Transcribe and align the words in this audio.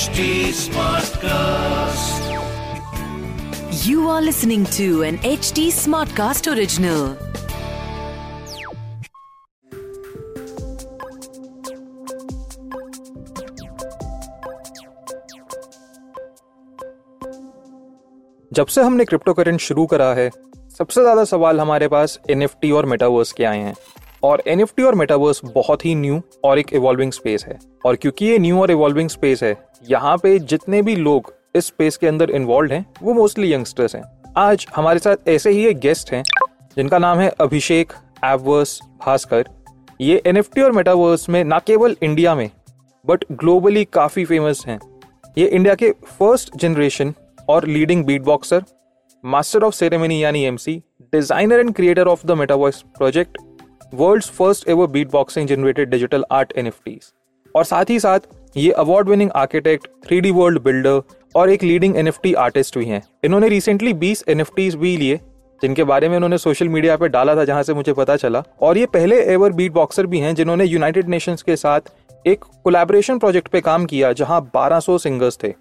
HT 0.00 0.26
Smartcast. 0.56 2.28
You 3.80 4.08
are 4.08 4.22
listening 4.22 4.64
to 4.76 5.02
an 5.02 5.18
HT 5.30 5.64
Smartcast 5.78 6.48
original. 6.52 7.02
जब 18.52 18.66
से 18.66 18.82
हमने 18.82 19.04
crypto 19.04 19.34
current 19.34 19.60
शुरू 19.60 19.86
करा 19.86 20.12
है 20.14 20.30
सबसे 20.78 21.00
ज़्यादा 21.00 21.24
सवाल 21.26 21.60
हमारे 21.60 21.88
पास 21.88 22.18
एनएफटी 22.30 22.70
और 22.70 22.86
मेटावर्स 22.86 23.32
के 23.32 23.44
आए 23.44 23.58
हैं 23.58 23.74
और 24.22 24.42
एनएफटी 24.48 24.82
और 24.82 24.94
मेटावर्स 24.94 25.40
बहुत 25.54 25.84
ही 25.84 25.94
न्यू 25.96 26.22
और 26.44 26.58
एक 26.58 26.72
इवॉल्विंग 26.72 27.12
स्पेस 27.12 27.44
है 27.48 27.58
और 27.86 27.96
क्योंकि 27.96 28.26
ये 28.26 28.38
न्यू 28.38 28.60
और 28.60 28.70
इवॉल्विंग 28.70 29.08
स्पेस 29.08 29.42
है 29.42 29.58
यहाँ 29.82 30.16
पे 30.18 30.38
जितने 30.40 30.80
भी 30.82 30.94
लोग 30.96 31.32
इस 31.56 31.66
स्पेस 31.66 31.96
के 31.96 32.06
अंदर 32.06 32.30
इन्वॉल्व 32.30 32.72
हैं, 32.72 32.84
वो 33.02 33.12
मोस्टली 33.14 33.52
यंगस्टर्स 33.52 33.94
हैं। 33.96 34.02
आज 34.38 34.66
हमारे 34.76 34.98
साथ 34.98 35.28
ऐसे 35.28 35.50
ही 35.50 35.64
एक 35.66 35.78
गेस्ट 35.78 36.12
हैं, 36.12 36.22
जिनका 36.76 36.98
नाम 36.98 37.18
है 37.18 37.28
अभिषेक 37.40 37.92
एववर्स 38.24 38.78
भास्कर 39.00 39.48
ये 40.00 40.20
एनएफटी 40.26 40.60
और 40.62 40.72
मेटावर्स 40.72 41.28
में 41.28 41.42
ना 41.44 41.58
केवल 41.58 41.96
इंडिया 42.02 42.34
में 42.34 42.50
बट 43.04 43.24
ग्लोबली 43.32 43.84
काफ़ी 43.84 44.24
फ़ेमस 44.24 44.64
हैं। 44.66 44.78
ये 45.36 45.46
इंडिया 45.46 45.74
के 45.74 45.90
फ़र्स्ट 46.08 46.56
जनरेशन 46.56 47.14
और 47.48 47.66
leading 47.66 48.04
beat 48.04 48.22
boxer 48.22 48.64
master 49.24 49.62
of 49.62 49.74
ceremony 49.74 50.22
यानी 50.22 50.44
MC 50.44 50.76
designer 51.12 51.60
and 51.60 51.74
creator 51.74 52.08
of 52.08 52.26
the 52.26 52.36
metaverse 52.38 52.82
project 52.96 53.38
world's 53.94 54.30
first 54.30 54.68
ever 54.68 54.86
beat 54.88 55.10
boxing 55.10 55.48
generated 55.48 55.90
digital 55.90 56.24
art 56.32 56.52
NFT 56.56 56.98
और 57.54 57.64
साथ 57.64 57.90
ही 57.90 57.98
साथ 58.00 58.28
ये 58.56 58.70
award 58.72 59.08
winning 59.08 59.30
architect 59.36 59.86
three 60.06 60.30
world 60.30 60.60
builder 60.62 61.02
और 61.34 61.50
एक 61.50 61.62
leading 61.62 61.96
NFT 61.96 62.32
artist 62.34 62.78
भी 62.78 62.84
हैं। 62.84 63.02
इन्होंने 63.24 63.48
रिसेंटली 63.48 63.92
20 63.94 64.24
एन 64.28 64.42
भी 64.52 64.96
लिए, 64.96 65.20
जिनके 65.62 65.84
बारे 65.84 66.08
में 66.08 66.16
उन्होंने 66.16 66.38
सोशल 66.38 66.68
मीडिया 66.68 66.96
पे 66.96 67.08
डाला 67.08 67.36
था, 67.36 67.44
जहाँ 67.44 67.62
से 67.62 67.74
मुझे 67.74 67.92
पता 67.92 68.16
चला। 68.16 68.42
और 68.62 68.78
ये 68.78 68.86
पहले 68.88 69.22
एवर 69.24 69.52
बीट 69.52 69.72
बॉक्सर 69.72 70.06
भी 70.06 70.18
हैं, 70.18 70.34
जिन्होंने 70.34 70.64
यूनाइटेड 70.64 71.08
नेशंस 71.08 71.42
के 71.42 71.56
साथ 71.56 71.92
एक 72.24 72.44
कोलैबोरेशन 72.64 73.18
प्रोजेक्ट 73.18 73.48
पे 73.48 73.60
काम 73.60 73.84
किया, 73.84 74.12
जहाँ 74.12 74.40
1200 74.46 74.98
सिंगर्स 74.98 75.38
थे। 75.44 75.54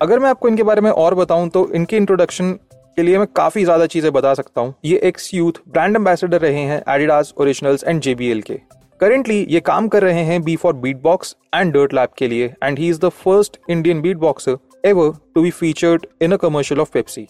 अगर 0.00 0.18
मैं 0.18 0.30
आपको 0.30 0.48
इनके 0.48 0.62
बारे 0.62 0.80
में 0.80 0.90
और 0.90 1.14
बताऊँ 1.14 1.48
तो 1.48 1.68
इनके 1.74 1.96
इंट्रोडक्शन 1.96 2.52
के 2.96 3.02
लिए 3.02 3.18
मैं 3.18 3.26
काफ़ी 3.36 3.64
ज़्यादा 3.64 3.86
चीज़ें 3.86 4.12
बता 4.12 4.34
सकता 4.34 4.60
हूँ। 4.60 4.74
ये 4.84 5.00
एक्स 5.04 5.34
यूथ 5.34 5.62
ब्रांड 5.68 5.96
एम्बेसडर 5.96 6.40
रहे 6.40 6.62
हैं 6.62 6.82
एडिडास 6.88 7.32
ओरिजिनल्स 7.38 7.84
एंड 7.84 8.00
जेबीएल 8.00 8.42
के 8.42 8.60
करेंटली 9.00 9.46
ये 9.50 9.60
काम 9.60 9.88
कर 9.88 10.02
रहे 10.02 10.22
हैं 10.22 10.42
B 10.42 10.56
for 10.56 10.72
beat 10.72 10.96
box 10.96 11.36
and 11.54 11.72
Dirt 11.72 11.94
Lab 11.94 12.08
के 12.18 12.28
लिए 12.28 12.54
and 12.62 12.78
he 12.78 12.88
is 12.88 13.00
the 13.00 13.08
first 13.08 13.58
Indian 13.70 14.00
beat 14.00 14.16
boxer 14.16 14.56
ever 14.84 15.12
to 15.34 15.42
be 15.42 15.50
featured 15.50 16.06
in 16.22 16.32
a 16.32 16.36
commercial 16.36 16.80
of 16.80 16.90
Pepsi 16.92 17.26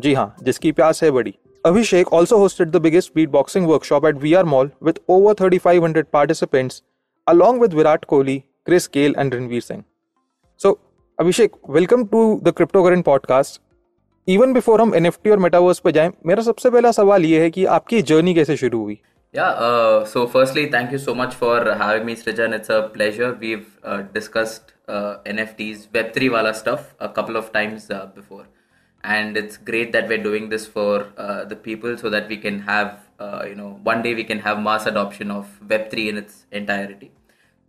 जी 0.00 0.14
हाँ 0.14 0.34
जिसकी 0.42 0.72
प्यास 0.72 1.02
है 1.02 1.10
बड़ी। 1.10 1.34
Abhishek 1.66 2.12
also 2.12 2.36
hosted 2.36 2.70
the 2.70 2.76
biggest 2.76 3.12
beat 3.14 3.30
boxing 3.30 3.66
workshop 3.66 4.06
at 4.06 4.16
V 4.16 4.34
R 4.34 4.44
Mall 4.44 4.70
with 4.82 5.00
over 5.08 5.34
thirty 5.34 5.58
five 5.58 5.84
hundred 5.84 6.06
participants 6.12 6.82
along 7.26 7.60
with 7.60 7.74
Virat 7.74 8.04
Kohli 8.04 8.38
Chris 8.66 8.86
Gayle 8.86 9.14
and 9.18 9.34
Ranveer 9.34 9.60
Singh 9.60 9.84
so 10.60 10.78
Abhishek 11.18 11.52
welcome 11.70 12.04
to 12.04 12.40
the 12.42 12.48
cryptocurrency 12.48 13.04
podcast 13.04 13.60
even 14.28 14.52
before 14.52 14.80
हम 14.80 14.94
N 14.94 15.06
F 15.06 15.18
T 15.24 15.30
और 15.30 15.38
metaverse 15.38 15.78
पर 15.78 15.90
जाए, 15.90 16.12
मेरा 16.26 16.42
सबसे 16.42 16.70
पहला 16.70 16.92
सवाल 16.92 17.24
ये 17.24 17.40
है 17.40 17.50
कि 17.50 17.64
आपकी 17.64 18.02
जर्नी 18.02 18.34
कैसे 18.34 18.56
शुरू 18.56 18.82
हुई? 18.82 18.98
Yeah, 19.31 19.49
uh, 19.49 20.05
so 20.05 20.27
firstly, 20.27 20.71
thank 20.71 20.91
you 20.91 20.97
so 20.97 21.13
much 21.13 21.35
for 21.35 21.75
having 21.75 22.05
me, 22.05 22.15
Srijan. 22.15 22.53
It's 22.53 22.69
a 22.69 22.89
pleasure. 22.93 23.33
We've 23.33 23.77
uh, 23.83 24.03
discussed 24.03 24.73
uh, 24.87 25.17
NFTs, 25.25 25.89
Web3 25.89 26.31
wala 26.31 26.53
stuff 26.53 26.95
a 26.99 27.09
couple 27.09 27.35
of 27.35 27.51
times 27.51 27.91
uh, 27.91 28.05
before. 28.15 28.47
And 29.03 29.35
it's 29.35 29.57
great 29.57 29.91
that 29.91 30.07
we're 30.07 30.23
doing 30.23 30.49
this 30.49 30.65
for 30.65 31.11
uh, 31.17 31.43
the 31.45 31.55
people 31.55 31.97
so 31.97 32.09
that 32.09 32.29
we 32.29 32.37
can 32.37 32.61
have, 32.61 32.99
uh, 33.19 33.43
you 33.47 33.55
know, 33.55 33.79
one 33.83 34.01
day 34.01 34.15
we 34.15 34.23
can 34.23 34.39
have 34.39 34.59
mass 34.59 34.85
adoption 34.85 35.29
of 35.31 35.59
Web3 35.67 36.07
in 36.09 36.17
its 36.17 36.45
entirety. 36.51 37.11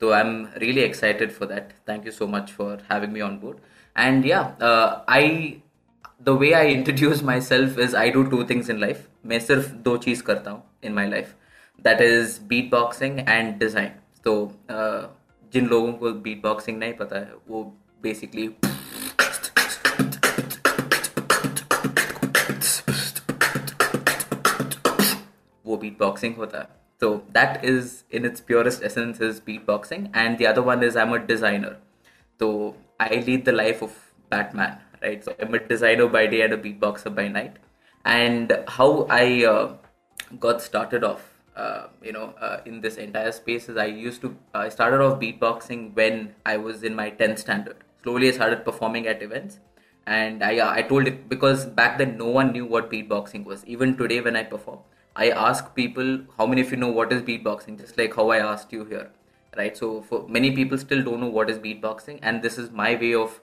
So 0.01 0.13
I'm 0.13 0.49
really 0.61 0.83
excited 0.83 1.33
for 1.33 1.47
that. 1.47 1.73
Thank 1.85 2.05
you 2.05 2.13
so 2.13 2.27
much 2.27 2.53
for 2.53 2.79
having 2.89 3.13
me 3.13 3.21
on 3.21 3.39
board. 3.39 3.59
And 3.97 4.25
yeah, 4.25 4.53
uh, 4.61 5.03
I 5.09 5.63
the 6.21 6.35
way 6.35 6.55
I 6.55 6.67
introduce 6.67 7.23
myself 7.23 7.77
is 7.79 7.95
I 7.95 8.11
do 8.11 8.29
two 8.31 8.47
things 8.47 8.69
in 8.69 8.81
life. 8.81 9.09
मैं 9.27 9.39
सिर्फ 9.47 9.71
दो 9.89 9.97
चीज 10.07 10.21
करता 10.23 10.51
हूँ 10.51 10.63
in 10.83 10.95
my 10.95 11.07
life. 11.07 11.35
That 11.83 12.01
is 12.01 12.39
beatboxing 12.39 13.23
and 13.27 13.59
design. 13.59 13.93
तो 14.25 14.33
uh, 14.71 15.09
जिन 15.53 15.67
लोगों 15.69 15.93
को 15.93 16.11
beatboxing 16.23 16.79
नहीं 16.79 16.93
पता 17.01 17.19
है 17.19 17.35
वो 17.49 17.61
basically 18.03 18.49
वो 25.67 25.77
beatboxing 25.85 26.37
होता 26.39 26.59
है 26.59 26.77
so 27.01 27.23
that 27.37 27.65
is 27.65 28.05
in 28.11 28.25
its 28.25 28.41
purest 28.41 28.83
essence 28.83 29.21
is 29.21 29.41
beatboxing 29.41 30.09
and 30.15 30.39
the 30.39 30.47
other 30.47 30.63
one 30.63 30.83
is 30.83 30.97
i'm 30.97 31.13
a 31.13 31.19
designer 31.31 31.77
so 32.41 32.75
i 32.99 33.23
lead 33.27 33.45
the 33.45 33.53
life 33.53 33.83
of 33.83 33.97
batman 34.31 34.79
right 35.03 35.25
so 35.25 35.35
i'm 35.39 35.55
a 35.55 35.63
designer 35.73 36.07
by 36.19 36.27
day 36.27 36.41
and 36.47 36.55
a 36.55 36.61
beatboxer 36.67 37.15
by 37.15 37.29
night 37.29 37.59
and 38.05 38.57
how 38.79 38.91
i 39.11 39.45
uh, 39.45 39.73
got 40.47 40.63
started 40.63 41.05
off 41.05 41.30
uh, 41.56 41.88
you 42.04 42.12
know 42.12 42.34
uh, 42.40 42.62
in 42.66 42.82
this 42.82 42.98
entire 42.98 43.32
space 43.32 43.68
is 43.70 43.78
i 43.78 43.86
used 43.86 44.22
to 44.22 44.36
i 44.54 44.70
started 44.70 45.02
off 45.02 45.20
beatboxing 45.20 45.94
when 45.96 46.34
i 46.46 46.56
was 46.58 46.84
in 46.84 46.96
my 46.96 47.10
10th 47.12 47.40
standard. 47.40 47.78
Slowly 48.04 48.30
i 48.30 48.32
started 48.32 48.66
performing 48.66 49.08
at 49.08 49.22
events. 49.22 49.60
And 50.08 50.44
i 50.44 50.54
i 50.78 50.82
told 50.82 51.08
it 51.08 51.30
because 51.30 51.66
back 51.66 51.98
then 51.98 52.18
no 52.18 52.28
one 52.28 52.52
knew 52.52 52.66
what 52.66 52.90
beatboxing 52.92 53.44
was. 53.46 53.66
Even 53.66 53.98
today 53.98 54.22
when 54.22 54.36
i 54.36 54.44
perform 54.44 54.80
I 55.16 55.30
ask 55.30 55.76
people 55.76 56.22
how 56.38 56.46
many 56.46 56.62
of 56.62 56.72
you 56.72 56.78
know 56.78 56.90
what 56.90 57.12
is 57.12 57.22
beatboxing, 57.22 57.80
just 57.80 57.98
like 57.98 58.16
how 58.16 58.30
I 58.30 58.38
asked 58.38 58.72
you 58.72 58.86
here, 58.86 59.12
right? 59.58 59.76
So 59.76 60.02
for 60.02 60.28
many 60.28 60.52
people 60.52 60.78
still 60.78 61.04
don't 61.04 61.20
know 61.20 61.28
what 61.28 61.50
is 61.50 61.58
beatboxing, 61.58 62.20
and 62.22 62.42
this 62.42 62.58
is 62.58 62.72
my 62.72 62.96
way 62.96 63.14
of 63.14 63.42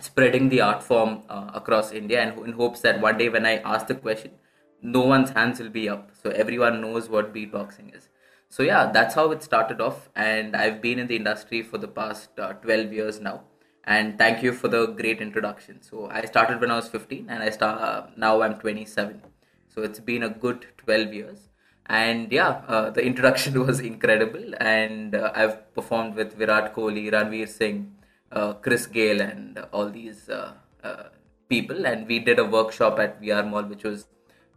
spreading 0.00 0.48
the 0.48 0.60
art 0.62 0.82
form 0.82 1.22
uh, 1.28 1.50
across 1.54 1.92
India, 1.92 2.20
and 2.20 2.44
in 2.44 2.52
hopes 2.52 2.80
that 2.80 3.00
one 3.00 3.18
day 3.18 3.28
when 3.28 3.46
I 3.46 3.58
ask 3.58 3.86
the 3.86 3.94
question, 3.94 4.32
no 4.82 5.00
one's 5.00 5.30
hands 5.30 5.60
will 5.60 5.70
be 5.70 5.88
up, 5.88 6.10
so 6.22 6.30
everyone 6.30 6.80
knows 6.80 7.08
what 7.08 7.34
beatboxing 7.34 7.96
is. 7.96 8.08
So 8.48 8.62
yeah, 8.62 8.90
that's 8.92 9.14
how 9.14 9.30
it 9.30 9.42
started 9.42 9.80
off, 9.80 10.08
and 10.14 10.56
I've 10.56 10.80
been 10.82 10.98
in 10.98 11.06
the 11.06 11.16
industry 11.16 11.62
for 11.62 11.78
the 11.78 11.88
past 11.88 12.38
uh, 12.38 12.54
12 12.54 12.92
years 12.92 13.20
now. 13.20 13.42
And 13.84 14.18
thank 14.18 14.42
you 14.42 14.52
for 14.52 14.68
the 14.68 14.86
great 14.86 15.20
introduction. 15.20 15.82
So 15.82 16.08
I 16.10 16.24
started 16.24 16.60
when 16.60 16.70
I 16.70 16.76
was 16.76 16.88
15, 16.88 17.26
and 17.28 17.42
I 17.42 17.50
start 17.50 17.80
uh, 17.80 18.06
now 18.16 18.42
I'm 18.42 18.58
27 18.58 19.22
so 19.74 19.82
it's 19.82 20.00
been 20.00 20.22
a 20.22 20.28
good 20.28 20.66
12 20.78 21.14
years. 21.14 21.48
And 21.86 22.30
yeah, 22.32 22.62
uh, 22.68 22.90
the 22.90 23.02
introduction 23.02 23.58
was 23.66 23.80
incredible. 23.80 24.54
And 24.60 25.14
uh, 25.14 25.32
I've 25.34 25.72
performed 25.74 26.14
with 26.14 26.34
Virat 26.34 26.74
Kohli, 26.74 27.10
Ranveer 27.10 27.48
Singh, 27.48 27.92
uh, 28.32 28.54
Chris 28.54 28.86
Gayle, 28.86 29.20
and 29.20 29.58
all 29.72 29.88
these 29.88 30.28
uh, 30.28 30.52
people. 31.48 31.86
And 31.86 32.06
we 32.06 32.18
did 32.18 32.38
a 32.38 32.44
workshop 32.44 32.98
at 32.98 33.20
VR 33.22 33.48
Mall, 33.48 33.64
which 33.64 33.84
was 33.84 34.06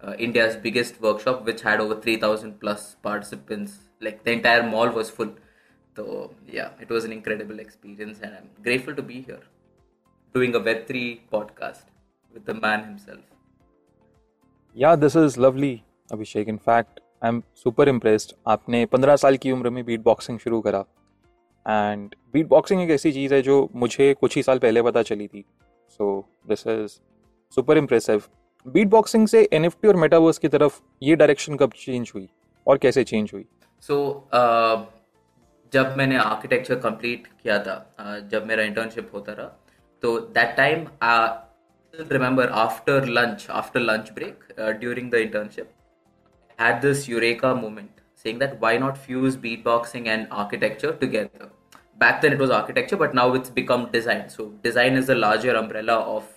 uh, 0.03 0.15
India's 0.19 0.57
biggest 0.57 1.01
workshop, 1.01 1.45
which 1.45 1.63
had 1.63 1.81
over 1.81 1.95
3,000 1.95 2.61
plus 2.61 2.97
participants. 3.03 3.79
Like 4.01 4.25
the 4.25 4.33
entire 4.33 4.63
mall 4.63 4.91
was 4.91 5.11
full. 5.11 5.33
So 5.97 6.33
yeah, 6.47 6.71
it 6.81 6.89
was 6.89 7.05
an 7.05 7.13
incredible 7.13 7.59
experience, 7.59 8.21
and 8.23 8.33
I'm 8.35 8.51
grateful 8.63 8.95
to 8.95 9.03
be 9.03 9.23
here 9.23 9.41
doing 10.35 10.55
a 10.55 10.61
Web3 10.61 11.21
podcast 11.33 11.83
with 12.35 12.45
the 12.45 12.55
man 12.55 12.85
himself. 12.85 13.25
या 14.77 14.95
this 14.97 15.17
is 15.17 15.39
lovely 15.39 15.81
Abhishek 16.13 16.49
in 16.49 16.57
fact 16.67 17.01
I 17.25 17.29
am 17.29 17.43
super 17.63 17.89
impressed 17.89 18.33
आपने 18.49 18.85
पंद्रह 18.87 19.17
साल 19.17 19.37
की 19.37 19.51
उम्र 19.53 19.71
में 19.71 19.85
beat 19.85 20.01
boxing 20.01 20.39
शुरू 20.39 20.61
करा 20.67 20.85
and 21.67 22.15
beat 22.33 22.47
boxing 22.49 22.81
एक 22.83 22.91
ऐसी 22.91 23.13
चीज़ 23.13 23.35
है 23.35 23.41
जो 23.43 23.57
मुझे 23.75 24.13
कुछ 24.21 24.37
ही 24.37 24.43
साल 24.43 24.59
पहले 24.59 24.83
पता 24.83 25.03
चली 25.11 25.27
थी 25.29 25.45
so 25.99 26.11
this 26.49 26.67
is 26.67 26.99
super 27.55 27.79
impressive 27.79 28.23
beat 28.66 28.88
boxing 28.88 29.28
से 29.28 29.48
एन 29.54 29.66
और 29.66 29.96
मेटावर्स 29.96 30.38
की 30.38 30.48
तरफ़ 30.48 30.80
ये 31.04 31.16
डायरेक्शन 31.16 31.56
कब 31.58 31.72
चेंज 31.78 32.12
हुई? 32.16 32.28
और 32.68 32.78
कैसे 32.78 33.04
चेंज 33.04 33.30
हुई? 33.34 33.46
सो 33.84 33.94
so, 33.94 34.40
uh, 34.40 34.86
जब 35.74 35.96
मैंने 35.98 36.18
आर्किटेक्चर 36.18 36.76
कंप्लीट 36.80 37.28
किया 37.28 37.58
था 37.60 37.76
uh, 37.96 38.30
जब 38.32 38.46
मेरा 38.48 38.64
इंटर्नशिप 38.64 39.10
होता 39.14 39.34
रहा 39.34 39.48
तो 40.04 40.20
that 40.36 40.56
time 40.58 40.86
I 41.04 42.06
remember 42.12 42.50
after 42.60 43.06
lunch 43.08 43.48
after 43.52 43.80
lunch 43.80 44.12
break 44.12 44.44
during 44.80 45.10
the 45.12 45.16
internship 45.16 45.70
had 46.60 46.82
this 46.82 47.10
eureka 47.10 47.54
moment 47.56 48.02
saying 48.24 48.40
that 48.40 48.60
why 48.60 48.78
not 48.80 48.98
fuse 49.06 49.36
beat 49.40 49.64
boxing 49.66 50.08
and 50.08 50.28
architecture 50.32 50.92
together 51.02 51.50
back 51.98 52.22
then 52.22 52.34
it 52.34 52.40
was 52.40 52.52
architecture 52.52 52.98
but 52.98 53.16
now 53.16 53.36
it's 53.36 53.52
become 53.54 53.86
design 53.92 54.28
so 54.30 54.46
design 54.64 54.98
is 54.98 55.12
the 55.12 55.16
larger 55.18 55.56
umbrella 55.56 55.98
of 55.98 56.32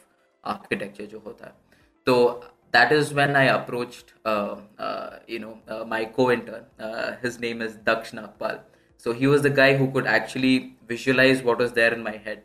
architecture 0.45 1.05
जो 1.05 1.23
होता 1.27 1.47
है। 1.47 1.53
So 2.07 2.45
that 2.73 2.93
is 2.93 3.13
when 3.13 3.37
I 3.37 3.45
approached, 3.45 4.15
uh, 4.25 4.57
uh, 4.79 5.19
you 5.27 5.39
know, 5.39 5.59
uh, 5.69 5.85
my 5.85 6.05
co-intern. 6.05 6.65
Uh, 6.79 7.17
his 7.23 7.39
name 7.41 7.63
is 7.63 7.77
Daksh 7.77 8.13
Nagpal. 8.13 8.61
So 8.97 9.13
he 9.13 9.27
was 9.27 9.43
the 9.43 9.51
guy 9.51 9.77
who 9.77 9.91
could 9.91 10.07
actually 10.07 10.77
visualize 10.89 11.43
what 11.43 11.59
was 11.59 11.73
there 11.73 11.93
in 11.93 12.03
my 12.03 12.17
head 12.17 12.43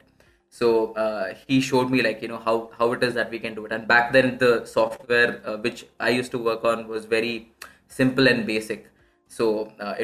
So 0.56 0.94
uh, 1.02 1.34
he 1.48 1.62
showed 1.62 1.90
me 1.92 2.02
like 2.06 2.22
you 2.24 2.28
know 2.30 2.40
how 2.46 2.54
how 2.78 2.88
it 2.96 3.04
is 3.08 3.14
that 3.18 3.30
we 3.36 3.40
can 3.44 3.54
do 3.60 3.66
it. 3.68 3.72
And 3.76 3.88
back 3.92 4.12
then 4.16 4.38
the 4.40 4.66
software 4.72 5.30
uh, 5.52 5.58
which 5.66 5.84
I 6.08 6.10
used 6.16 6.32
to 6.32 6.40
work 6.48 6.66
on 6.72 6.82
was 6.90 7.06
very 7.14 7.54
simple 8.00 8.28
and 8.32 8.46
basic. 8.50 8.90
So 9.28 9.46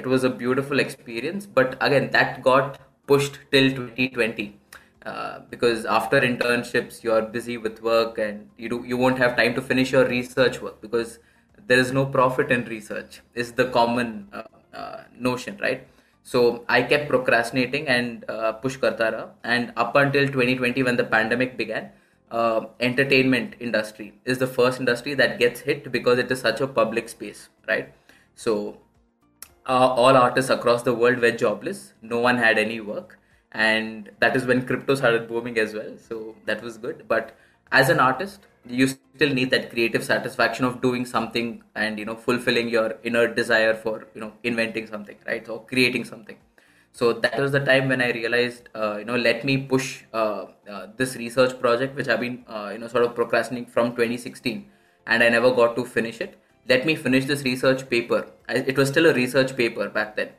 it 0.02 0.08
was 0.08 0.24
a 0.24 0.30
beautiful 0.30 0.80
experience. 0.80 1.46
But 1.46 1.76
again, 1.90 2.12
that 2.12 2.42
got 2.44 2.80
pushed 3.08 3.40
till 3.52 3.70
2020 3.80 4.48
uh, 5.06 5.40
because 5.50 5.86
after 5.86 6.20
internships 6.22 7.04
you're 7.04 7.22
busy 7.22 7.58
with 7.58 7.82
work 7.82 8.18
and 8.18 8.50
you 8.58 8.70
do 8.70 8.84
you 8.86 8.98
won't 8.98 9.18
have 9.18 9.36
time 9.38 9.54
to 9.54 9.62
finish 9.62 9.92
your 9.92 10.06
research 10.06 10.62
work 10.62 10.82
because 10.82 11.20
there 11.68 11.80
is 11.80 11.92
no 11.92 12.06
profit 12.06 12.52
in 12.52 12.66
research 12.66 13.22
is 13.34 13.52
the 13.54 13.66
common 13.66 14.28
uh, 14.34 14.44
uh, 14.74 15.04
notion 15.18 15.58
right? 15.62 15.88
So 16.24 16.66
i 16.68 16.82
kept 16.82 17.08
procrastinating 17.10 17.88
and 17.88 18.26
uh, 18.30 18.54
push 18.54 18.76
karta 18.78 19.30
and 19.44 19.72
up 19.78 19.96
until 19.96 20.28
2020 20.28 20.84
when 20.84 20.98
the 20.98 21.06
pandemic 21.06 21.56
began 21.58 21.92
uh, 22.32 22.66
entertainment 22.80 23.56
industry 23.60 24.14
is 24.26 24.40
the 24.40 24.48
first 24.48 24.80
industry 24.80 25.14
that 25.14 25.40
gets 25.40 25.62
hit 25.62 25.90
because 25.92 26.20
it 26.20 26.30
is 26.30 26.42
such 26.42 26.60
a 26.60 26.68
public 26.68 27.08
space 27.08 27.50
right? 27.68 27.94
So 28.36 28.80
all 29.66 30.18
artists 30.18 30.50
across 30.50 30.84
the 30.84 30.94
world 30.94 31.20
were 31.20 31.32
jobless. 31.32 31.94
No 32.02 32.20
one 32.20 32.38
had 32.38 32.58
any 32.58 32.80
work 32.80 33.20
and 33.52 34.10
that 34.20 34.36
is 34.36 34.46
when 34.46 34.66
crypto 34.66 34.96
started 34.96 35.28
booming 35.28 35.58
as 35.58 35.74
well. 35.74 35.98
So 35.98 36.36
that 36.46 36.62
was 36.62 36.78
good. 36.78 37.06
But 37.08 37.36
as 37.72 37.90
an 37.90 38.00
artist 38.00 38.42
you 38.66 38.88
still 38.88 39.34
need 39.34 39.50
that 39.50 39.70
creative 39.70 40.04
satisfaction 40.04 40.66
of 40.66 40.82
doing 40.82 41.06
something 41.06 41.64
and 41.76 41.98
you 41.98 42.06
know 42.06 42.16
fulfilling 42.16 42.68
your 42.70 42.96
inner 43.04 43.28
desire 43.34 43.74
for 43.74 44.08
you 44.14 44.22
know 44.22 44.34
inventing 44.44 44.88
something 44.88 45.16
right? 45.26 45.48
Or 45.50 45.66
creating 45.66 46.06
something. 46.06 46.38
So 46.92 47.14
that 47.14 47.40
was 47.40 47.52
the 47.52 47.60
time 47.60 47.90
when 47.90 48.02
i 48.02 48.12
realized 48.12 48.70
uh, 48.76 48.98
you 48.98 49.06
know 49.06 49.16
let 49.16 49.44
me 49.46 49.58
push 49.58 50.04
uh, 50.14 50.46
uh, 50.70 50.88
this 50.98 51.16
research 51.16 51.60
project 51.60 51.96
which 51.96 52.08
i've 52.08 52.20
been 52.20 52.44
uh, 52.48 52.70
you 52.74 52.80
know 52.80 52.88
sort 52.88 53.04
of 53.04 53.14
procrastinating 53.16 53.70
from 53.70 53.96
2016 53.96 54.66
and 55.06 55.24
i 55.24 55.30
never 55.30 55.52
got 55.54 55.76
to 55.76 55.86
finish 55.86 56.22
it. 56.22 56.38
Let 56.68 56.86
me 56.86 56.96
finish 56.96 57.26
this 57.26 57.44
research 57.44 57.90
paper. 57.90 58.28
It 58.50 58.78
was 58.78 58.90
still 58.90 59.06
a 59.06 59.14
research 59.14 59.56
paper 59.56 59.88
back 59.90 60.16
then 60.18 60.30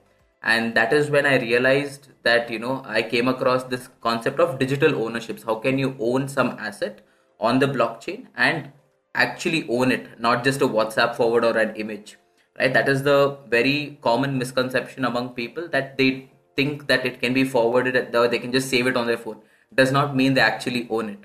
and 0.43 0.75
that 0.75 0.93
is 0.93 1.11
when 1.11 1.27
i 1.27 1.37
realized 1.39 2.09
that 2.23 2.51
you 2.51 2.59
know 2.59 2.83
i 2.87 3.03
came 3.03 3.29
across 3.29 3.65
this 3.65 3.89
concept 4.01 4.39
of 4.39 4.59
digital 4.59 4.95
ownerships 5.05 5.43
how 5.43 5.55
can 5.55 5.79
you 5.79 5.97
own 5.99 6.29
some 6.29 6.51
asset 6.59 7.01
on 7.41 7.59
the 7.59 7.67
blockchain 7.67 8.27
and 8.37 8.73
actually 9.15 9.67
own 9.69 9.93
it, 9.93 10.21
not 10.21 10.45
just 10.45 10.63
a 10.63 10.69
WhatsApp 10.69 11.15
forward 11.17 11.45
or 11.45 11.57
an 11.59 11.75
image. 11.77 12.17
Right? 12.59 12.73
That 12.73 12.89
is 12.89 13.03
the 13.03 13.39
very 13.49 13.99
common 14.03 14.39
misconception 14.39 15.05
among 15.05 15.31
people 15.31 15.69
that 15.69 15.97
they 15.97 16.31
think 16.57 16.89
that 16.89 17.07
it 17.07 17.21
can 17.21 17.33
be 17.35 17.45
forwarded, 17.45 18.13
they 18.13 18.39
can 18.39 18.53
just 18.53 18.69
save 18.69 18.87
it 18.87 18.97
on 18.97 19.07
their 19.07 19.17
phone. 19.17 19.41
Does 19.75 19.93
not 19.93 20.17
mean 20.17 20.35
they 20.35 20.41
actually 20.41 20.89
own 20.91 21.11
it. 21.11 21.21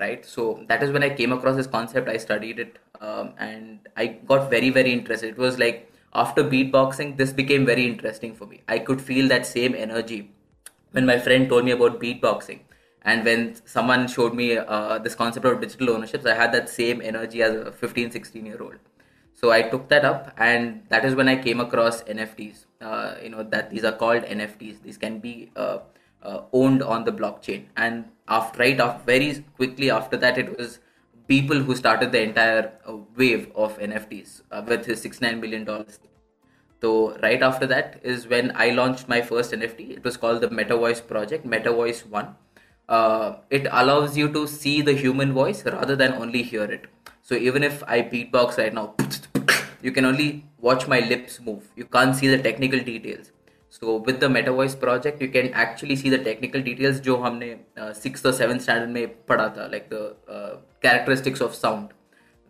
Right? 0.00 0.24
So 0.24 0.64
that 0.68 0.82
is 0.82 0.90
when 0.90 1.02
I 1.02 1.10
came 1.10 1.32
across 1.32 1.56
this 1.56 1.66
concept. 1.66 2.08
I 2.08 2.16
studied 2.16 2.58
it 2.58 2.78
um, 3.00 3.34
and 3.38 3.80
I 3.96 4.06
got 4.06 4.50
very, 4.50 4.70
very 4.70 4.92
interested. 4.92 5.30
It 5.30 5.38
was 5.38 5.58
like 5.58 5.91
after 6.14 6.44
beatboxing, 6.44 7.16
this 7.16 7.32
became 7.32 7.64
very 7.64 7.86
interesting 7.86 8.34
for 8.34 8.46
me. 8.46 8.62
I 8.68 8.78
could 8.78 9.00
feel 9.00 9.28
that 9.28 9.46
same 9.46 9.74
energy 9.74 10.30
when 10.92 11.06
my 11.06 11.18
friend 11.18 11.48
told 11.48 11.64
me 11.64 11.70
about 11.72 12.00
beatboxing. 12.00 12.60
And 13.02 13.24
when 13.24 13.56
someone 13.66 14.06
showed 14.06 14.34
me 14.34 14.56
uh, 14.56 14.98
this 14.98 15.14
concept 15.14 15.44
of 15.44 15.60
digital 15.60 15.90
ownerships 15.90 16.24
i 16.24 16.34
had 16.34 16.52
that 16.52 16.68
same 16.68 17.02
energy 17.02 17.42
as 17.42 17.54
a 17.54 17.72
15 17.72 18.12
16 18.12 18.46
year 18.46 18.62
old. 18.62 18.76
So 19.34 19.50
i 19.50 19.62
took 19.62 19.88
that 19.88 20.04
up 20.04 20.32
and 20.36 20.84
that 20.88 21.04
is 21.04 21.16
when 21.16 21.28
i 21.28 21.34
came 21.34 21.58
across 21.58 22.02
nfts 22.04 22.66
uh, 22.80 23.14
you 23.20 23.30
know 23.30 23.42
that 23.42 23.70
these 23.70 23.82
are 23.82 23.92
called 23.92 24.22
nfts 24.22 24.82
these 24.82 24.96
can 24.96 25.18
be 25.18 25.50
uh, 25.56 25.78
uh, 26.22 26.42
owned 26.52 26.82
on 26.82 27.04
the 27.04 27.12
blockchain. 27.12 27.64
And 27.76 28.04
after 28.28 28.60
right 28.60 28.78
after 28.78 29.04
very 29.04 29.44
quickly 29.56 29.90
after 29.90 30.16
that 30.18 30.38
it 30.38 30.56
was 30.56 30.78
Beeple 31.28 31.64
who 31.64 31.76
started 31.76 32.12
the 32.12 32.22
entire 32.22 32.72
uh, 32.86 32.96
wave 33.16 33.50
of 33.54 33.78
NFTs 33.78 34.42
uh, 34.50 34.62
with 34.66 34.86
his 34.86 35.00
six 35.00 35.20
nine 35.20 35.40
million 35.40 35.64
dollars. 35.64 35.98
So 36.80 37.16
right 37.22 37.42
after 37.42 37.66
that 37.66 38.00
is 38.02 38.26
when 38.26 38.52
I 38.56 38.70
launched 38.70 39.08
my 39.08 39.22
first 39.22 39.52
NFT. 39.52 39.90
It 39.90 40.04
was 40.04 40.16
called 40.16 40.40
the 40.40 40.48
MetaVoice 40.48 41.06
project, 41.06 41.46
MetaVoice 41.46 42.06
One. 42.08 42.34
Uh, 42.88 43.36
it 43.50 43.68
allows 43.70 44.16
you 44.16 44.32
to 44.32 44.48
see 44.48 44.82
the 44.82 44.92
human 44.92 45.32
voice 45.32 45.64
rather 45.64 45.94
than 45.94 46.14
only 46.14 46.42
hear 46.42 46.64
it. 46.64 46.86
So 47.22 47.36
even 47.36 47.62
if 47.62 47.84
I 47.84 48.02
beatbox 48.02 48.58
right 48.58 48.74
now, 48.74 48.94
you 49.82 49.92
can 49.92 50.04
only 50.04 50.44
watch 50.58 50.88
my 50.88 50.98
lips 50.98 51.40
move. 51.40 51.70
You 51.76 51.84
can't 51.84 52.16
see 52.16 52.26
the 52.26 52.42
technical 52.42 52.80
details. 52.80 53.30
So 53.68 53.96
with 53.96 54.18
the 54.18 54.26
MetaVoice 54.26 54.78
project, 54.78 55.22
you 55.22 55.28
can 55.28 55.52
actually 55.54 55.94
see 55.94 56.10
the 56.10 56.18
technical 56.18 56.60
details. 56.60 57.00
जो 57.00 57.16
हमने 57.16 57.56
uh, 57.78 57.92
six 57.94 58.26
और 58.26 58.34
seven 58.42 58.60
standard 58.66 58.88
में 58.88 59.06
पढ़ा 59.26 59.48
था 59.56 59.70
the 59.70 59.80
the 59.92 60.62
characteristics 60.82 61.40
of 61.40 61.54
sound. 61.54 61.90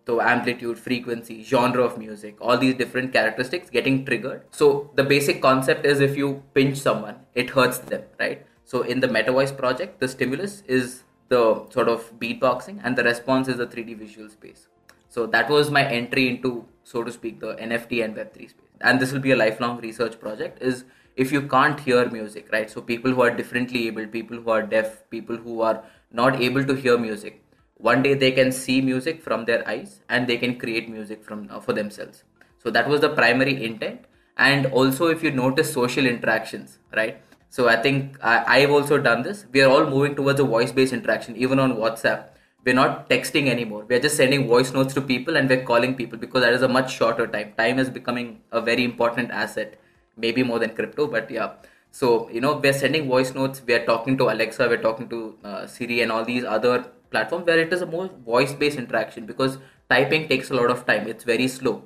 So 0.07 0.21
amplitude, 0.21 0.79
frequency, 0.79 1.45
genre 1.45 1.85
of 1.85 1.97
music, 1.97 2.37
all 2.41 2.59
these 2.59 2.75
different 2.75 3.13
characteristics 3.13 3.71
getting 3.71 4.05
triggered. 4.05 4.43
So 4.51 4.91
the 4.97 5.05
basic 5.05 5.41
concept 5.41 5.87
is 5.87 6.01
if 6.01 6.17
you 6.17 6.43
pinch 6.55 6.79
someone, 6.79 7.17
it 7.35 7.51
hurts 7.51 7.79
them, 7.79 8.03
right? 8.19 8.45
So 8.65 8.83
in 8.83 8.99
the 9.01 9.07
MetaVoice 9.07 9.57
project, 9.57 10.01
the 10.01 10.09
stimulus 10.09 10.63
is 10.67 11.05
the 11.29 11.67
sort 11.71 11.89
of 11.89 12.19
beatboxing 12.19 12.81
and 12.83 12.97
the 12.97 13.05
response 13.05 13.47
is 13.49 13.59
the 13.59 13.67
3D 13.67 13.97
visual 13.97 14.29
space. 14.29 14.67
So 15.09 15.27
that 15.27 15.49
was 15.49 15.71
my 15.71 15.85
entry 15.85 16.29
into, 16.29 16.67
so 16.83 17.05
to 17.05 17.13
speak, 17.13 17.39
the 17.39 17.55
NFT 17.55 18.03
and 18.05 18.17
Web3 18.17 18.35
space. 18.35 18.55
And 18.81 18.99
this 18.99 19.13
will 19.13 19.21
be 19.21 19.31
a 19.31 19.37
lifelong 19.37 19.81
research 19.81 20.19
project 20.19 20.61
is 20.63 20.85
if 21.17 21.31
you 21.31 21.43
can't 21.43 21.79
hear 21.79 22.09
music, 22.09 22.49
right? 22.51 22.71
So 22.71 22.81
people 22.81 23.13
who 23.13 23.23
are 23.23 23.31
differently 23.31 23.87
able, 23.87 24.07
people 24.07 24.39
who 24.39 24.51
are 24.51 24.63
deaf, 24.63 25.09
people 25.11 25.37
who 25.37 25.61
are 25.61 25.85
not 26.11 26.41
able 26.41 26.65
to 26.65 26.75
hear 26.75 26.99
music, 26.99 27.42
one 27.83 28.03
day 28.03 28.15
they 28.15 28.31
can 28.31 28.53
see 28.53 28.81
music 28.81 29.21
from 29.23 29.45
their 29.45 29.69
eyes 29.69 30.01
and 30.09 30.27
they 30.29 30.39
can 30.39 30.59
create 30.59 30.89
music 30.89 31.25
from 31.25 31.49
uh, 31.51 31.61
for 31.61 31.73
themselves. 31.73 32.23
So 32.63 32.71
that 32.71 32.89
was 32.89 33.01
the 33.01 33.09
primary 33.11 33.65
intent. 33.65 34.05
And 34.39 34.67
also 34.67 35.09
if 35.09 35.23
you 35.23 35.31
notice 35.31 35.73
social 35.73 36.07
interactions, 36.07 36.79
right? 36.97 37.21
So 37.51 37.69
I 37.69 37.77
think 37.83 38.17
I, 38.23 38.61
have 38.61 38.71
also 38.71 38.99
done 38.99 39.23
this. 39.23 39.45
We 39.53 39.61
are 39.63 39.71
all 39.71 39.85
moving 39.85 40.15
towards 40.15 40.41
a 40.41 40.45
voice-based 40.45 40.93
interaction, 40.93 41.37
even 41.37 41.59
on 41.59 41.77
WhatsApp. 41.77 42.29
We're 42.65 42.75
not 42.75 43.11
texting 43.11 43.49
anymore. 43.49 43.85
We're 43.87 44.01
just 44.01 44.17
sending 44.17 44.47
voice 44.47 44.73
notes 44.73 44.95
to 44.95 45.03
people 45.03 45.37
and 45.37 45.51
we're 45.51 45.65
calling 45.65 45.95
people 45.97 46.19
because 46.19 46.43
that 46.43 46.55
is 46.55 46.63
a 46.63 46.69
much 46.69 46.95
shorter 46.95 47.27
time. 47.27 47.53
Time 47.59 47.79
is 47.79 47.91
becoming 47.91 48.41
a 48.53 48.61
very 48.63 48.85
important 48.85 49.31
asset, 49.33 49.79
maybe 50.17 50.43
more 50.45 50.61
than 50.61 50.71
crypto, 50.71 51.09
but 51.09 51.31
yeah. 51.31 51.53
So 51.91 52.31
you 52.31 52.41
know, 52.41 52.57
we're 52.57 52.73
sending 52.73 53.09
voice 53.09 53.35
notes. 53.35 53.61
We're 53.67 53.85
talking 53.85 54.17
to 54.19 54.31
Alexa. 54.31 54.69
We're 54.69 54.81
talking 54.81 55.09
to 55.11 55.37
uh, 55.45 55.67
Siri 55.67 56.01
and 56.01 56.13
all 56.13 56.25
these 56.25 56.45
other 56.45 56.87
platform 57.13 57.45
where 57.45 57.59
it 57.59 57.73
is 57.73 57.83
a 57.83 57.87
more 57.87 58.09
voice 58.33 58.53
based 58.53 58.79
interaction 58.79 59.27
because 59.27 59.59
typing 59.89 60.29
takes 60.29 60.51
a 60.51 60.55
lot 60.55 60.71
of 60.71 60.87
time. 60.87 61.07
It's 61.07 61.25
very 61.25 61.49
slow. 61.49 61.83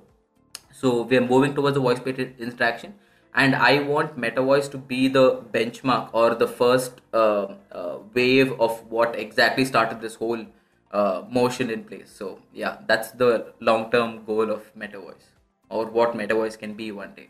So 0.73 1.03
we're 1.03 1.27
moving 1.35 1.55
towards 1.55 1.77
a 1.77 1.81
voice 1.81 2.01
based 2.01 2.41
interaction 2.49 2.95
and 3.43 3.55
i 3.69 3.79
want 3.93 4.19
metavoice 4.25 4.69
to 4.75 4.79
be 4.91 5.09
the 5.17 5.25
benchmark 5.55 6.09
or 6.21 6.35
the 6.43 6.49
first 6.61 7.01
uh, 7.13 7.47
uh, 7.81 7.99
wave 8.15 8.53
of 8.67 8.79
what 8.91 9.19
exactly 9.25 9.65
started 9.65 10.01
this 10.01 10.15
whole 10.15 10.45
uh, 10.93 11.23
motion 11.31 11.71
in 11.71 11.85
place. 11.85 12.11
So 12.11 12.41
yeah 12.53 12.79
that's 12.87 13.11
the 13.11 13.53
long 13.61 13.91
term 13.91 14.25
goal 14.25 14.51
of 14.51 14.75
metavoice 14.75 15.27
or 15.69 15.87
what 15.87 16.15
metavoice 16.15 16.59
can 16.59 16.75
be 16.75 16.93
one 16.93 17.15
day. 17.15 17.29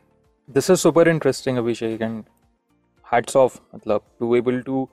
This 0.49 0.71
is 0.71 0.81
super 0.81 1.09
interesting 1.09 1.57
abhishek 1.57 2.01
and 2.01 2.25
hats 3.03 3.35
off. 3.35 3.61
Matlab, 3.73 4.03
to 4.21 4.31
be 4.33 4.37
able 4.39 4.63
to 4.63 4.89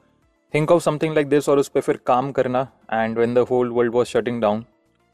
think 0.55 0.71
of 0.71 0.83
something 0.83 1.13
like 1.13 1.27
this 1.27 1.49
और 1.49 1.59
उस 1.59 1.67
पर 1.67 1.81
फिर 1.81 1.99
काम 2.07 2.31
करना 2.31 2.67
and 2.93 3.17
when 3.19 3.35
the 3.35 3.37
whole 3.37 3.71
world 3.71 3.93
was 3.93 4.07
shutting 4.07 4.41
down 4.41 4.65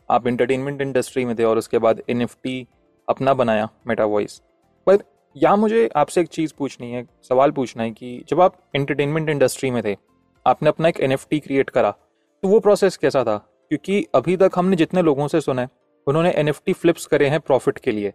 आप 0.10 0.28
entertainment 0.28 0.82
industry 0.82 1.26
में 1.26 1.36
थे 1.40 1.44
और 1.44 1.58
उसके 1.58 1.78
बाद 1.78 2.02
NFT 2.10 2.66
अपना 3.08 3.34
बनाया 3.34 3.70
मेटा 3.88 4.06
वॉइस 4.06 4.42
पर 4.88 4.98
यहाँ 5.38 5.58
मुझे 5.58 5.90
आपसे 5.96 6.22
एक 6.22 6.28
चीज़ 6.28 6.54
पूछनी 6.58 6.92
है, 6.92 7.08
सवाल 7.30 7.52
पूछना 7.52 7.84
है 7.84 7.92
कि 7.92 8.26
जब 8.30 8.42
आप 8.42 8.58
इंटरटेनमेंट 8.76 9.30
इंडस्ट्री 9.30 9.72
में 9.72 9.84
थे, 9.84 9.96
आपने 10.46 10.70
अपना 10.70 10.88
एक 10.88 11.00
एन 11.00 11.16
क्रिएट 11.16 11.70
करा 11.70 11.92
तो 12.44 12.48
वो 12.48 12.60
प्रोसेस 12.60 12.98
कैसा 12.98 13.24
था? 13.24 13.38
क्योंकि 13.38 14.06
अभी 14.16 14.38
तक 14.38 14.52
हमने 14.56 14.76
जितने 14.76 15.02
लोगों 15.02 15.28
से 15.28 15.42
सुना 15.42 15.62
है, 15.62 15.70
उन्होंने 16.08 16.32
एन 16.32 16.52
फ्लिप्स 16.52 17.06
करे 17.06 17.28
हैं 17.28 17.40
प्रॉफिट 17.40 17.78
के 17.78 17.92
लिए। 17.92 18.14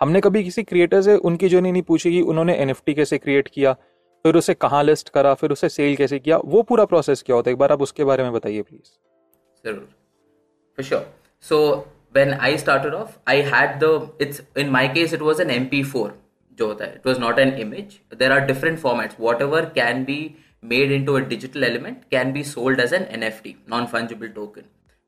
हमने 0.00 0.20
कभी 0.20 0.44
किसी 0.44 0.62
क्रिएटर 0.62 1.02
से 1.02 1.16
उनकी 1.16 1.48
जर्नी 1.48 1.72
नहीं 1.72 1.82
पूछी 1.82 2.10
कि 2.10 2.20
उन्होंने 2.20 2.54
एन 2.54 2.72
कैसे 2.88 3.18
क्रिएट 3.18 3.48
किया 3.48 3.76
फिर 4.24 4.36
उसे 4.36 4.54
कहाँ 4.54 4.82
लिस्ट 4.84 5.08
करा, 5.08 5.34
फिर 5.34 5.52
उसे 5.52 5.68
सेल 5.68 5.96
कैसे 5.96 6.18
किया, 6.18 6.36
वो 6.36 6.62
पूरा 6.62 6.84
प्रोसेस 6.84 7.22
क्या 7.22 7.36
होता 7.36 7.50
है? 7.50 7.52
एक 7.52 7.58
बार 7.58 7.72
आप 7.72 7.82
उसके 7.82 8.04
बारे 8.04 8.22
में 8.22 8.32
बताइए 8.32 8.62
प्लीज़ 8.62 9.68
ज़रूर. 9.68 9.88
For 10.78 10.84
sure. 10.88 11.04
So, 11.44 11.56
when 12.16 12.30
i 12.48 12.50
started 12.56 12.94
off, 12.94 13.16
i 13.26 13.36
had 13.52 13.80
the, 13.80 13.88
it's, 14.18 14.40
in 14.56 14.70
my 14.70 14.84
case, 14.88 15.12
it 15.12 15.22
was 15.22 15.40
an 15.40 15.50
mp4 15.50 16.10
जो 16.58 16.66
होता 16.66 16.84
है. 16.84 16.94
It 16.94 17.06
was 17.06 17.18
not 17.18 17.38
an 17.38 17.52
image 17.60 17.98
there 18.18 18.32
are 18.32 18.40
different 18.46 18.78
formats 18.78 19.16
what 19.20 19.42
can 19.74 20.04
be 20.04 20.18
made 20.64 20.92
in 20.92 21.06
a 21.06 21.18
digital 21.28 21.64
element 21.64 22.02
can 22.10 22.32
be 22.32 22.42
sold 22.44 22.80
as 22.80 22.94
an 22.94 23.06
an 23.12 23.54
non 23.70 23.86
fungible 23.86 24.28
token 24.28 24.62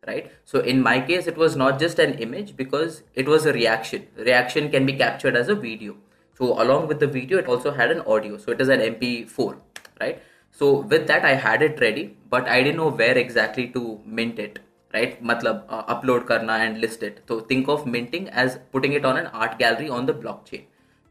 right 0.04 0.30
so 0.52 0.61
in 0.61 0.80
my 0.83 1.00
case 1.00 1.28
it 1.28 1.38
was 1.38 1.59
not 1.59 1.78
just 1.78 2.00
an 2.00 2.12
image 2.23 2.52
because 2.56 3.00
it 3.16 3.28
was 3.28 3.49
a 3.49 3.52
reaction 3.52 4.00
reaction 4.18 4.68
can 4.68 4.87
be 4.87 4.92
captured 4.92 5.37
as 5.37 5.50
a 5.50 5.54
video 5.61 5.97
So 6.38 6.60
along 6.62 6.88
with 6.88 7.00
the 7.00 7.06
video, 7.06 7.38
it 7.38 7.46
also 7.46 7.72
had 7.72 7.90
an 7.90 8.00
audio. 8.00 8.38
So 8.38 8.52
it 8.52 8.60
is 8.60 8.68
an 8.68 8.80
MP4. 8.80 9.56
Right. 10.00 10.22
so 10.58 10.66
with 10.92 11.06
that 11.08 11.24
i 11.30 11.34
had 11.44 11.62
it 11.66 11.80
ready 11.84 12.04
but 12.34 12.48
i 12.48 12.62
didn't 12.62 12.76
know 12.76 12.90
where 13.00 13.16
exactly 13.18 13.66
to 13.76 13.82
mint 14.18 14.38
it 14.38 14.58
right 14.96 15.16
matlab 15.30 15.62
uh, 15.68 15.82
upload 15.94 16.26
karna 16.28 16.58
and 16.66 16.80
list 16.80 17.02
it 17.08 17.20
so 17.28 17.40
think 17.52 17.68
of 17.74 17.86
minting 17.94 18.28
as 18.44 18.58
putting 18.76 18.92
it 18.98 19.04
on 19.10 19.16
an 19.22 19.26
art 19.42 19.58
gallery 19.58 19.88
on 19.88 20.06
the 20.10 20.14
blockchain 20.14 20.64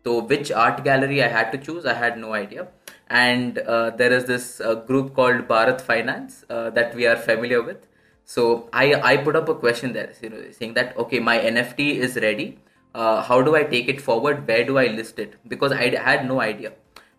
so 0.06 0.20
which 0.32 0.52
art 0.66 0.84
gallery 0.86 1.22
i 1.24 1.28
had 1.38 1.52
to 1.56 1.62
choose 1.68 1.86
i 1.86 1.98
had 2.04 2.18
no 2.18 2.34
idea 2.34 2.68
and 3.10 3.60
uh, 3.60 3.90
there 3.90 4.14
is 4.14 4.26
this 4.26 4.62
uh, 4.62 4.76
group 4.92 5.14
called 5.14 5.48
bharat 5.54 5.82
finance 5.82 6.46
uh, 6.50 6.70
that 6.70 6.96
we 6.96 7.06
are 7.06 7.18
familiar 7.18 7.62
with 7.62 7.88
so 8.26 8.70
I, 8.72 8.94
I 9.12 9.18
put 9.18 9.36
up 9.36 9.50
a 9.50 9.56
question 9.56 9.92
there 9.92 10.14
you 10.22 10.30
know, 10.30 10.42
saying 10.52 10.76
that 10.76 10.96
okay 10.98 11.20
my 11.20 11.38
nft 11.40 11.80
is 12.08 12.16
ready 12.16 12.58
uh, 12.94 13.22
how 13.22 13.42
do 13.42 13.56
i 13.56 13.64
take 13.64 13.88
it 13.88 14.02
forward 14.02 14.48
where 14.48 14.66
do 14.66 14.78
i 14.78 14.88
list 14.88 15.20
it 15.20 15.36
because 15.48 15.72
i 15.72 15.90
had 16.10 16.28
no 16.28 16.42
idea 16.42 16.74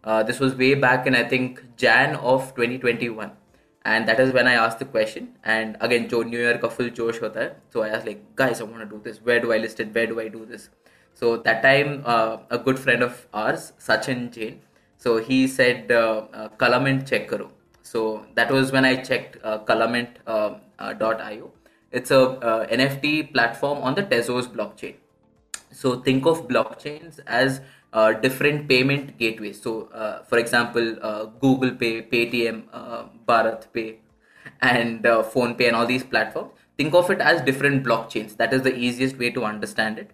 uh, 0.04 0.23
this 0.23 0.40
was 0.40 0.54
way 0.54 0.75
back 0.75 1.07
in 1.07 1.14
i 1.14 1.25
think 1.25 1.62
jan 1.76 2.14
of 2.16 2.54
2021 2.54 3.33
and 3.85 4.09
that 4.09 4.21
is 4.21 4.33
when 4.33 4.47
i 4.47 4.54
asked 4.54 4.78
the 4.78 4.85
question 4.85 5.28
and 5.45 5.76
again 5.81 6.09
jo 6.09 6.23
new 6.23 6.38
year 6.38 6.59
ka 6.59 6.69
full 6.69 6.90
josh 6.90 7.19
hota 7.19 7.40
hai. 7.40 7.50
so 7.71 7.83
i 7.83 7.88
asked 7.88 8.07
like 8.07 8.23
guys 8.37 8.61
i 8.61 8.64
want 8.64 8.83
to 8.88 8.90
do 8.97 9.00
this 9.09 9.21
where 9.31 9.40
do 9.40 9.52
i 9.52 9.59
list 9.64 9.81
it 9.81 9.95
where 9.95 10.07
do 10.07 10.21
i 10.21 10.28
do 10.28 10.47
this 10.52 10.71
so 11.14 11.37
that 11.49 11.62
time 11.62 12.02
uh, 12.04 12.38
a 12.50 12.59
good 12.69 12.78
friend 12.78 13.02
of 13.02 13.26
ours 13.33 13.73
sachin 13.88 14.31
jain 14.38 14.62
so 15.04 15.19
he 15.19 15.47
said 15.47 15.93
uh, 15.93 16.26
uh, 16.33 16.49
Kalamint 16.61 17.07
check 17.07 17.28
karo. 17.28 17.50
So 17.83 18.25
that 18.35 18.50
was 18.50 18.73
when 18.73 18.87
I 18.87 18.97
checked 18.97 19.37
uh, 19.45 19.59
Kalamint.io. 19.59 20.61
Uh, 20.78 21.50
it's 21.93 22.11
a 22.11 22.21
uh, 22.21 22.66
NFT 22.66 23.33
platform 23.33 23.83
on 23.83 23.95
the 23.95 24.02
Tezos 24.02 24.47
blockchain 24.47 24.95
so 25.75 26.00
think 26.00 26.26
of 26.26 26.47
blockchains 26.49 27.21
as 27.26 27.61
uh, 27.93 28.12
different 28.12 28.69
payment 28.69 29.19
gateways. 29.19 29.61
So, 29.61 29.88
uh, 29.88 30.23
for 30.25 30.38
example, 30.38 30.97
uh, 31.00 31.25
Google 31.25 31.73
Pay, 31.73 32.02
Paytm, 32.02 32.64
uh, 32.73 33.04
BharatPe, 33.26 33.97
and 34.61 35.07
uh, 35.07 35.23
PhonePe, 35.23 35.66
and 35.69 35.76
all 35.76 35.87
these 35.87 36.04
platforms. 36.04 36.52
Think 36.76 36.95
of 36.95 37.11
it 37.11 37.21
as 37.21 37.40
different 37.43 37.85
blockchains. 37.85 38.37
That 38.37 38.52
is 38.52 38.62
the 38.62 38.75
easiest 38.75 39.19
way 39.19 39.31
to 39.31 39.45
understand 39.45 39.99
it. 39.99 40.11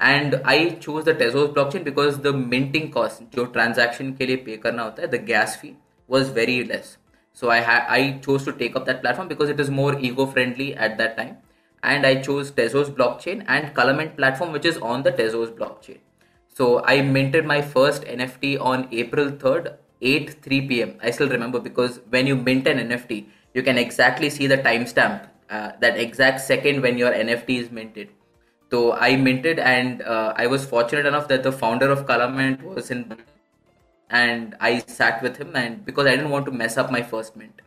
And 0.00 0.40
I 0.44 0.70
chose 0.86 1.04
the 1.04 1.14
Tezos 1.14 1.52
blockchain 1.54 1.84
because 1.84 2.20
the 2.20 2.32
minting 2.32 2.90
cost, 2.90 3.22
जो 3.34 3.52
transaction 3.52 4.16
के 4.16 4.26
लिए 4.26 4.44
pay 4.44 4.56
करना 4.62 4.82
होता 4.82 5.02
है, 5.02 5.10
the 5.10 5.18
gas 5.18 5.56
fee 5.56 5.76
was 6.06 6.30
very 6.30 6.64
less. 6.64 6.96
So 7.32 7.50
I 7.50 7.60
ha- 7.60 7.84
I 7.88 8.18
chose 8.26 8.44
to 8.44 8.52
take 8.52 8.76
up 8.76 8.86
that 8.86 9.02
platform 9.02 9.28
because 9.28 9.50
it 9.50 9.60
is 9.60 9.70
more 9.70 9.98
eco 9.98 10.26
friendly 10.26 10.74
at 10.74 10.96
that 10.98 11.16
time 11.16 11.36
and 11.82 12.06
i 12.06 12.14
chose 12.28 12.50
tezos 12.50 12.90
blockchain 13.00 13.44
and 13.48 13.74
kalamint 13.74 14.16
platform 14.16 14.52
which 14.52 14.64
is 14.64 14.78
on 14.78 15.02
the 15.02 15.12
tezos 15.12 15.50
blockchain. 15.56 15.98
So 16.48 16.84
i 16.84 17.00
minted 17.02 17.44
my 17.46 17.62
first 17.62 18.02
nft 18.02 18.60
on 18.60 18.88
april 18.90 19.30
3rd 19.30 19.74
8 20.00 20.42
3 20.42 20.68
p.m 20.68 20.94
i 21.02 21.10
still 21.10 21.28
remember 21.28 21.60
because 21.60 22.00
when 22.10 22.26
you 22.26 22.36
mint 22.36 22.66
an 22.66 22.78
nft 22.88 23.26
you 23.54 23.62
can 23.62 23.78
exactly 23.78 24.30
see 24.30 24.46
the 24.46 24.58
timestamp 24.58 25.28
uh, 25.50 25.72
that 25.80 25.98
exact 25.98 26.40
second 26.40 26.82
when 26.82 26.98
your 26.98 27.10
nft 27.10 27.48
is 27.48 27.70
minted. 27.70 28.10
So 28.70 28.92
I 28.92 29.16
minted, 29.16 29.58
and 29.58 30.02
uh, 30.02 30.34
I 30.36 30.46
was 30.46 30.66
fortunate 30.66 31.06
enough 31.06 31.28
that 31.28 31.42
the 31.42 31.52
founder 31.52 31.90
of 31.90 32.04
Kalamint 32.04 32.62
was 32.62 32.90
in, 32.90 33.16
and 34.10 34.54
I 34.60 34.80
sat 34.80 35.22
with 35.22 35.38
him. 35.38 35.56
And 35.56 35.84
because 35.86 36.06
I 36.06 36.10
didn't 36.10 36.28
want 36.28 36.44
to 36.46 36.52
mess 36.52 36.76
up 36.76 36.90
my 36.90 37.02
first 37.02 37.34
mint, 37.34 37.62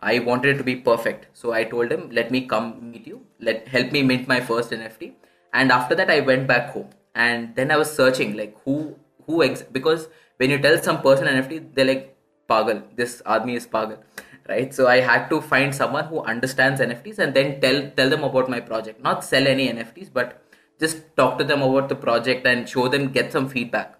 I 0.00 0.18
wanted 0.20 0.54
it 0.54 0.58
to 0.58 0.64
be 0.64 0.76
perfect. 0.76 1.26
So 1.32 1.52
I 1.52 1.64
told 1.64 1.90
him, 1.90 2.10
"Let 2.10 2.30
me 2.30 2.42
come 2.46 2.68
meet 2.90 3.06
you. 3.06 3.20
Let 3.40 3.68
help 3.68 3.92
me 3.92 4.02
mint 4.02 4.28
my 4.34 4.40
first 4.50 4.72
NFT." 4.78 5.12
And 5.52 5.72
after 5.72 5.94
that, 6.00 6.10
I 6.10 6.20
went 6.20 6.46
back 6.46 6.70
home, 6.76 6.90
and 7.14 7.54
then 7.56 7.70
I 7.70 7.76
was 7.82 7.94
searching 8.00 8.36
like 8.42 8.56
who 8.64 8.76
who 9.26 9.42
ex- 9.48 9.66
because 9.78 10.08
when 10.36 10.50
you 10.50 10.58
tell 10.66 10.78
some 10.88 11.02
person 11.08 11.32
NFT, 11.34 11.60
they're 11.74 11.90
like, 11.92 12.06
"Pagal, 12.54 12.82
this 13.02 13.20
army 13.36 13.56
is 13.62 13.66
pagal." 13.66 13.98
right 14.48 14.74
so 14.78 14.86
i 14.86 14.98
had 15.00 15.28
to 15.30 15.40
find 15.40 15.74
someone 15.74 16.04
who 16.10 16.20
understands 16.32 16.80
nfts 16.80 17.18
and 17.18 17.34
then 17.34 17.60
tell 17.60 17.78
tell 17.96 18.10
them 18.14 18.24
about 18.28 18.48
my 18.48 18.60
project 18.60 19.02
not 19.02 19.24
sell 19.24 19.46
any 19.52 19.68
nfts 19.72 20.12
but 20.12 20.40
just 20.80 21.02
talk 21.16 21.38
to 21.38 21.44
them 21.44 21.62
about 21.62 21.88
the 21.88 21.94
project 21.94 22.46
and 22.46 22.68
show 22.68 22.86
them 22.88 23.08
get 23.18 23.32
some 23.32 23.48
feedback 23.48 23.98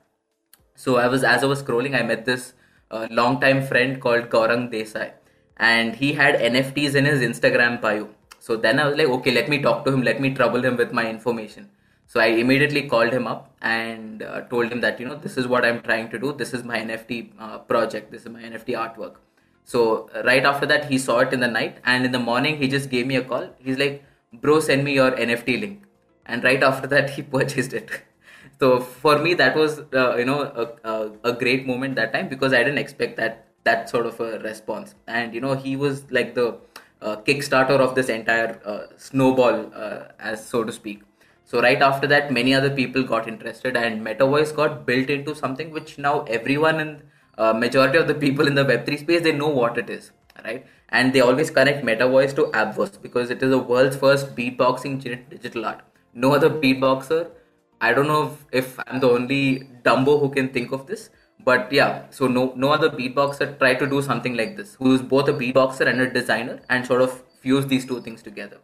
so 0.75 0.97
i 0.97 1.07
was 1.09 1.25
as 1.25 1.43
i 1.43 1.47
was 1.47 1.63
scrolling 1.63 1.99
i 1.99 2.03
met 2.03 2.25
this 2.25 2.53
uh, 2.91 3.07
long 3.11 3.41
time 3.41 3.63
friend 3.73 4.01
called 4.01 4.29
gaurang 4.37 4.71
desai 4.75 5.11
and 5.57 5.97
he 5.97 6.13
had 6.13 6.39
nfts 6.39 6.95
in 6.95 7.05
his 7.05 7.21
instagram 7.21 7.81
bio. 7.81 8.09
So 8.39 8.57
then 8.57 8.79
i 8.79 8.87
was 8.87 8.97
like 8.97 9.09
okay 9.09 9.33
let 9.33 9.49
me 9.49 9.61
talk 9.61 9.85
to 9.85 9.93
him. 9.93 10.03
Let 10.03 10.21
me 10.21 10.35
trouble 10.35 10.65
him 10.65 10.77
with 10.77 10.93
my 10.93 11.09
information. 11.09 11.71
So 12.07 12.21
i 12.21 12.27
immediately 12.27 12.89
called 12.89 13.13
him 13.13 13.27
up 13.27 13.53
and 13.61 14.23
uh, 14.23 14.43
told 14.43 14.71
him 14.71 14.81
that 14.81 15.01
you 15.01 15.07
know 15.07 15.17
this 15.17 15.37
is 15.37 15.47
what 15.47 15.65
i'm 15.65 15.81
trying 15.83 16.11
to 16.11 16.19
do. 16.19 16.33
This 16.33 16.55
is 16.55 16.65
my 16.65 16.79
nft 16.79 17.33
uh, 17.39 17.59
project. 17.59 18.11
This 18.11 18.23
is 18.23 18.29
my 18.29 18.43
nft 18.43 18.69
artwork. 18.85 19.17
So 19.65 20.09
right 20.25 20.45
after 20.45 20.67
that 20.67 20.91
he 20.91 20.99
saw 20.99 21.19
it 21.21 21.33
in 21.33 21.41
the 21.41 21.49
night. 21.49 21.79
And 21.85 22.05
in 22.05 22.13
the 22.13 22.21
morning 22.21 22.59
he 22.59 22.69
just 22.69 22.91
gave 22.91 23.07
me 23.07 23.17
a 23.17 23.25
call. 23.25 23.49
He's 23.59 23.79
like 23.79 24.05
bro 24.33 24.61
send 24.61 24.85
me 24.85 24.95
your 24.95 25.11
nft 25.13 25.61
link. 25.61 25.83
And 26.27 26.45
right 26.45 26.63
after 26.63 26.87
that 26.89 27.11
he 27.17 27.23
purchased 27.23 27.73
it. 27.73 27.91
So 28.61 28.81
for 28.81 29.19
me 29.19 29.35
that 29.35 29.57
was 29.57 29.81
uh, 29.93 30.17
you 30.17 30.25
know 30.25 30.41
a, 30.43 30.89
a, 30.89 31.11
a, 31.25 31.33
great 31.33 31.67
moment 31.67 31.97
that 31.97 32.13
time 32.13 32.29
because 32.29 32.55
i 32.55 32.59
didn't 32.59 32.79
expect 32.79 33.17
that 33.19 33.46
that 33.69 33.91
sort 33.91 34.07
of 34.07 34.21
a 34.21 34.39
response. 34.41 34.95
And 35.07 35.35
you 35.35 35.41
know 35.41 35.55
he 35.55 35.77
was 35.77 36.05
like 36.11 36.35
the 36.35 36.49
uh, 37.03 37.17
kickstarter 37.29 37.79
of 37.89 37.95
this 37.95 38.09
entire 38.09 38.61
uh, 38.65 38.87
snowball 38.97 39.71
uh, 39.75 40.09
as 40.19 40.47
so 40.47 40.65
to 40.65 40.73
speak. 40.73 41.03
So 41.45 41.61
right 41.63 41.81
after 41.81 42.07
that 42.09 42.33
many 42.33 42.55
other 42.55 42.71
people 42.71 43.03
got 43.15 43.29
interested 43.29 43.77
and 43.77 44.05
MetaVoice 44.05 44.55
got 44.57 44.85
built 44.87 45.11
into 45.11 45.35
something 45.35 45.71
which 45.71 45.99
now 45.99 46.23
everyone 46.23 46.81
in 46.81 47.03
uh, 47.39 47.53
majority 47.53 47.99
of 47.99 48.09
the 48.09 48.15
people 48.15 48.49
in 48.49 48.55
the 48.55 48.65
web3 48.65 48.99
space 48.99 49.23
they 49.23 49.33
know 49.33 49.49
what 49.49 49.79
it 49.79 49.91
is 49.91 50.11
right? 50.45 50.67
And 50.89 51.13
they 51.13 51.21
always 51.21 51.51
connect 51.51 51.85
MetaVoice 51.85 52.35
to 52.37 52.45
Appverse 52.47 53.01
because 53.01 53.31
it 53.31 53.43
is 53.43 53.51
the 53.51 53.59
world's 53.59 53.97
first 53.97 54.35
beatboxing 54.37 55.03
digital 55.31 55.65
art. 55.65 55.83
No 56.15 56.35
other 56.35 56.51
beatboxer. 56.51 57.31
I 57.81 57.93
don't 57.93 58.07
know 58.07 58.35
if, 58.53 58.67
if 58.67 58.81
I'm 58.87 59.01
the 59.01 59.11
only 59.11 59.69
Dumbo 59.83 60.19
who 60.21 60.31
can 60.31 60.49
think 60.49 60.73
of 60.73 60.87
this, 60.87 61.11
but 61.46 61.72
yeah. 61.72 62.04
So 62.10 62.28
no 62.28 62.54
no 62.56 62.72
other 62.72 62.90
beatboxer 62.90 63.58
tried 63.58 63.80
to 63.80 63.88
do 63.88 64.02
something 64.02 64.36
like 64.36 64.58
this, 64.58 64.76
who 64.76 64.94
is 64.96 65.02
both 65.02 65.30
a 65.30 65.34
beatboxer 65.34 65.88
and 65.88 66.02
a 66.02 66.10
designer, 66.10 66.60
and 66.70 66.86
sort 66.86 67.02
of 67.02 67.24
fuse 67.40 67.66
these 67.68 67.86
two 67.86 68.02
things 68.02 68.22
together. 68.22 68.60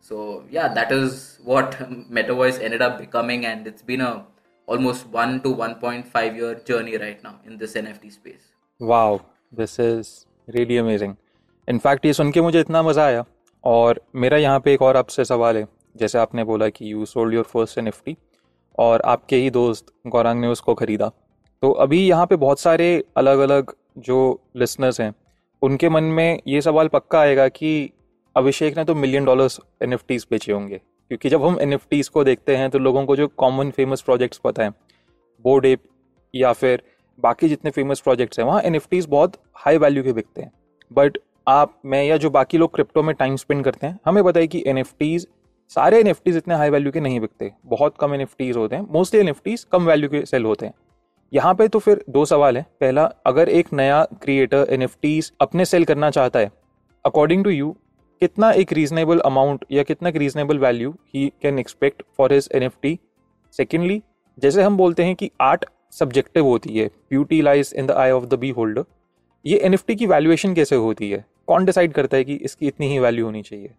So 0.00 0.44
yeah, 0.50 0.68
that 0.74 0.92
is 0.92 1.38
what 1.44 1.78
MetaVoice 2.10 2.60
ended 2.60 2.82
up 2.82 2.98
becoming, 2.98 3.46
and 3.46 3.66
it's 3.66 3.82
been 3.82 4.00
a 4.00 4.24
almost 4.68 5.06
one 5.06 5.40
to 5.42 5.54
1.5 5.54 6.36
year 6.36 6.54
journey 6.56 6.96
right 6.96 7.22
now 7.22 7.36
in 7.44 7.58
this 7.58 7.74
NFT 7.74 8.12
space. 8.12 8.44
Wow, 8.80 9.22
this 9.52 9.78
is 9.78 10.26
really 10.48 10.78
amazing. 10.78 11.16
In fact 11.68 12.06
ये 12.06 12.12
सुन 12.12 12.30
के 12.32 12.40
मुझे 12.40 12.60
इतना 12.60 12.82
मज़ा 12.82 13.04
आया 13.06 13.24
और 13.64 14.00
मेरा 14.16 14.36
यहाँ 14.38 14.60
पे 14.64 14.72
एक 14.74 14.82
और 14.82 14.96
आपसे 14.96 15.24
सवाल 15.24 15.56
है 15.56 15.66
जैसे 15.96 16.18
आपने 16.18 16.44
बोला 16.50 16.68
कि 16.68 16.92
you 16.92 17.04
sold 17.06 17.34
your 17.34 17.44
first 17.44 17.78
N 17.78 17.88
F 17.88 18.02
और 18.78 19.02
आपके 19.12 19.36
ही 19.36 19.50
दोस्त 19.50 19.92
गौरांग 20.06 20.40
ने 20.40 20.46
उसको 20.48 20.74
ख़रीदा 20.74 21.10
तो 21.63 21.71
अभी 21.71 21.99
यहाँ 22.07 22.25
पे 22.25 22.35
बहुत 22.35 22.59
सारे 22.59 23.03
अलग 23.17 23.39
अलग 23.39 23.71
जो 23.97 24.41
लिसनर्स 24.55 24.99
हैं, 25.01 25.13
उनके 25.61 25.89
मन 25.89 26.03
में 26.03 26.39
ये 26.47 26.61
सवाल 26.61 26.87
पक्का 26.87 27.19
आएगा 27.19 27.47
कि 27.47 27.89
अभिषेक 28.35 28.77
ने 28.77 28.83
तो 28.83 28.95
मिलियन 28.95 29.25
डॉलर्स 29.25 29.59
एन 29.83 29.95
बेचे 30.09 30.51
होंगे। 30.51 30.77
क्योंकि 30.77 31.29
जब 31.29 31.43
हम 31.43 31.59
एन 31.61 31.77
को 32.13 32.23
देखते 32.23 32.55
हैं 32.55 32.69
तो 32.69 32.79
लोगों 32.79 33.05
को 33.05 33.15
जो 33.15 33.27
कॉमन 33.27 33.71
फ़ेमस 33.71 34.01
प्रोजेक्ट्स 34.01 34.37
पता 34.37 34.63
है 34.63 34.69
बोर्ड 35.45 35.65
एप 35.65 35.83
या 36.33 36.53
फिर 36.53 36.83
बाकी 37.19 37.49
जितने 37.49 37.71
फ़ेमस 37.71 37.99
प्रोजेक्ट्स 37.99 38.39
हैं, 38.39 38.45
वहाँ 38.45 38.61
एन 38.61 38.79
बहुत 39.09 39.37
हाई 39.55 39.77
वैल्यू 39.77 40.03
के 40.03 40.13
बिकते 40.13 40.41
हैं। 40.41 40.51
बट 40.93 41.17
आप, 41.47 41.79
मैं 41.85 42.03
या 42.03 42.17
जो 42.17 42.29
बाकी 42.29 42.57
लोग 42.57 42.73
क्रिप्टो 42.75 43.03
में 43.03 43.15
टाइम 43.15 43.35
स्पेंड 43.35 43.63
करते 43.63 43.87
हैं, 43.87 43.99
हमें 44.05 44.23
बताइए 44.23 44.47
कि 44.47 44.63
एन 44.67 44.83
सारे 45.71 45.99
एन 45.99 46.07
इतने 46.27 46.55
हाई 46.55 46.69
वैल्यू 46.69 46.91
के 46.91 46.99
नहीं 46.99 47.19
बिकते। 47.19 47.51
बहुत 47.65 47.95
कम 47.99 48.13
एन 48.13 48.27
होते 48.55 48.75
हैं। 48.75 48.87
मोस्टली 48.91 49.19
एन 49.21 49.55
कम 49.71 49.85
वैल्यू 49.85 50.09
के 50.09 50.25
सेल 50.25 50.45
होते 50.45 50.65
हैं। 50.65 50.73
यहाँ 51.33 51.53
पे 51.53 51.67
तो 51.67 51.79
फिर 51.79 52.03
दो 52.09 52.25
सवाल 52.25 52.57
है। 52.57 52.65
पहला 52.79 53.03
अगर 53.25 53.49
एक 53.49 53.73
नया 53.73 54.03
क्रिएटर 54.03 54.67
एन 54.69 54.87
अपने 55.41 55.65
सेल 55.65 55.85
करना 55.85 56.09
चाहता 56.09 56.39
है 56.39 56.51
अकॉर्डिंग 57.05 57.43
टू 57.43 57.49
यू 57.49 57.75
कितना 58.21 58.51
एक 58.51 58.73
रीजनेबल 58.73 59.19
अमाउंट 59.19 59.65
या 59.71 59.83
कितना 59.83 60.09
एक 60.09 60.15
reasonable 60.15 60.59
value 60.59 60.91
he 61.15 61.33
can 61.41 61.59
expect 61.59 62.03
for 62.17 62.33
his 62.33 62.49
N 62.55 62.63
F 62.63 62.73
T 62.81 62.99
secondly 63.51 64.01
जैसे 64.39 64.63
हम 64.63 64.77
बोलते 64.77 65.03
हैं 65.03 65.15
कि 65.15 65.31
आर्ट 65.41 65.65
सब्जेक्टिव 65.91 66.45
होती 66.45 66.77
है 66.77 66.87
beauty 66.87 67.41
lies 67.41 67.73
in 67.77 67.85
the 67.85 67.91
eye 67.91 68.11
of 68.11 68.25
the 68.25 68.33
beholder 68.49 68.83
ये 69.45 69.57
एनएफटी 69.57 69.95
की 69.95 70.05
वैल्यूएशन 70.05 70.53
कैसे 70.53 70.75
होती 70.75 71.09
है? 71.11 71.25
कौन 71.47 71.65
डिसाइड 71.65 71.93
करता 71.93 72.17
है 72.17 72.23
कि 72.23 72.35
इसकी 72.35 72.67
इतनी 72.67 72.87
ही 72.87 72.99
वैल्यू 72.99 73.25
होनी 73.25 73.41
चाहिए? 73.41 73.71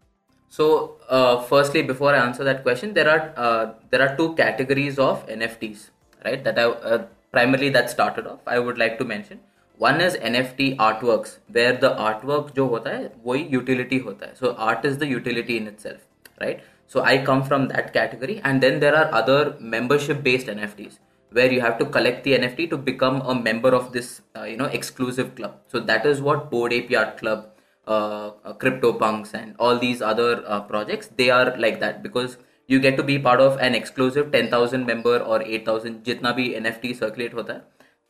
So, 0.53 0.67
uh, 1.11 1.37
firstly, 1.53 1.83
before 1.83 2.11
I 2.15 2.19
answer 2.19 2.45
that 2.45 2.59
question, 2.65 2.93
there 2.95 3.09
are 3.13 3.23
uh, 3.45 3.63
there 3.91 4.03
are 4.03 4.17
two 4.17 4.27
categories 4.41 4.99
of 4.99 5.31
NFTs, 5.37 5.81
right? 6.25 6.45
That 6.45 6.59
I 6.59 6.67
uh, 6.91 6.99
primarily 7.35 7.71
that 7.77 7.91
started 7.97 8.27
off 8.33 8.55
i 8.57 8.59
would 8.59 8.79
like 8.85 8.97
to 9.03 9.11
mention. 9.17 9.41
One 9.83 10.01
is 10.01 10.17
nft 10.31 10.67
artworks 10.89 11.31
where 11.55 11.73
the 11.85 11.89
artwork 12.09 12.51
jo 12.59 12.67
hota 12.73 12.91
hai 12.97 13.07
wo 13.29 13.35
utility 13.55 13.99
hota 14.05 14.29
hai 14.29 14.37
so 14.41 14.53
art 14.67 14.85
is 14.91 14.99
the 14.99 15.09
utility 15.13 15.57
in 15.63 15.67
itself 15.71 16.03
right? 16.43 16.61
So 16.87 17.03
i 17.13 17.17
come 17.31 17.43
from 17.49 17.67
that 17.73 17.93
category. 17.97 18.41
And 18.45 18.63
then 18.67 18.79
there 18.85 18.95
are 19.01 19.09
other 19.23 19.57
membership 19.75 20.23
based 20.29 20.53
nfts 20.53 21.01
where 21.39 21.51
you 21.53 21.61
have 21.65 21.79
to 21.81 21.87
collect 21.97 22.23
the 22.29 22.37
nft 22.39 22.69
to 22.71 22.79
become 22.91 23.21
a 23.23 23.35
member 23.35 23.75
of 23.81 23.91
this 23.97 24.13
uh, 24.37 24.45
you 24.45 24.57
know 24.63 24.71
exclusive 24.81 25.35
club. 25.35 25.59
So 25.75 25.81
that 25.93 26.07
is 26.07 26.23
what 26.29 26.51
Bored 26.51 26.73
Ape 26.73 26.91
Yacht 26.97 27.19
Club 27.19 27.51
uh, 27.87 28.31
uh, 28.45 28.55
CryptoPunks 28.55 29.35
and 29.35 29.55
all 29.59 29.79
these 29.79 30.01
other 30.01 30.43
uh, 30.47 30.61
projects, 30.61 31.09
they 31.17 31.31
are 31.31 31.57
like 31.59 31.81
that. 31.81 32.03
Because 32.03 32.39
you 32.67 32.81
get 32.81 32.97
to 32.97 33.03
be 33.03 33.19
part 33.19 33.41
of 33.41 33.59
an 33.59 33.75
exclusive 33.75 34.33
10,000 34.33 34.87
member 34.87 35.19
or 35.19 35.43
8,000 35.43 36.05
jitna 36.05 36.35
bhi 36.37 36.47
NFT 36.61 36.97
circulate 36.99 37.33
hota 37.33 37.55
hai. 37.55 37.61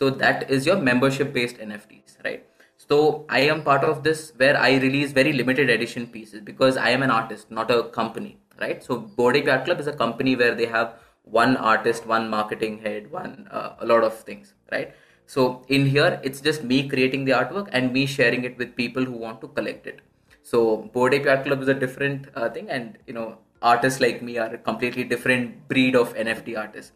So 0.00 0.10
that 0.10 0.50
is 0.50 0.66
your 0.66 0.76
membership 0.76 1.32
based 1.32 1.56
NFTs, 1.58 2.16
right? 2.24 2.44
So 2.76 3.24
I 3.28 3.40
am 3.40 3.62
part 3.62 3.84
of 3.84 4.02
this 4.02 4.32
where 4.36 4.58
I 4.58 4.76
release 4.76 5.12
very 5.12 5.32
limited 5.32 5.70
edition 5.70 6.06
pieces 6.06 6.40
because 6.40 6.76
I 6.76 6.90
am 6.90 7.02
an 7.02 7.10
artist, 7.10 7.50
not 7.50 7.70
a 7.70 7.84
company, 7.84 8.38
right? 8.60 8.82
So 8.82 9.10
Ape 9.18 9.46
Yacht 9.46 9.64
Club 9.64 9.80
is 9.80 9.86
a 9.86 9.92
company 9.92 10.36
where 10.36 10.54
they 10.54 10.66
have 10.66 10.94
one 11.22 11.56
artist, 11.56 12.06
one 12.06 12.28
marketing 12.28 12.80
head, 12.80 13.10
one 13.10 13.48
uh, 13.50 13.76
a 13.78 13.86
lot 13.86 14.04
of 14.04 14.18
things, 14.20 14.54
right? 14.70 14.94
So 15.26 15.62
in 15.68 15.86
here, 15.86 16.20
it's 16.22 16.40
just 16.40 16.64
me 16.64 16.88
creating 16.88 17.24
the 17.24 17.32
artwork 17.32 17.68
and 17.72 17.92
me 17.92 18.06
sharing 18.06 18.44
it 18.44 18.58
with 18.58 18.76
people 18.76 19.04
who 19.04 19.12
want 19.12 19.40
to 19.40 19.48
collect 19.48 19.86
it. 19.86 20.00
So 20.42 20.90
Bored 20.92 21.14
Ape 21.14 21.24
Yacht 21.24 21.44
Club 21.44 21.62
is 21.62 21.68
a 21.68 21.74
different 21.74 22.26
uh, 22.34 22.50
thing, 22.50 22.68
and 22.68 22.98
you 23.06 23.14
know 23.14 23.38
artists 23.72 24.00
like 24.00 24.22
me 24.22 24.38
are 24.38 24.52
a 24.54 24.58
completely 24.58 25.04
different 25.04 25.68
breed 25.68 25.96
of 25.96 26.14
NFT 26.14 26.56
artists. 26.58 26.92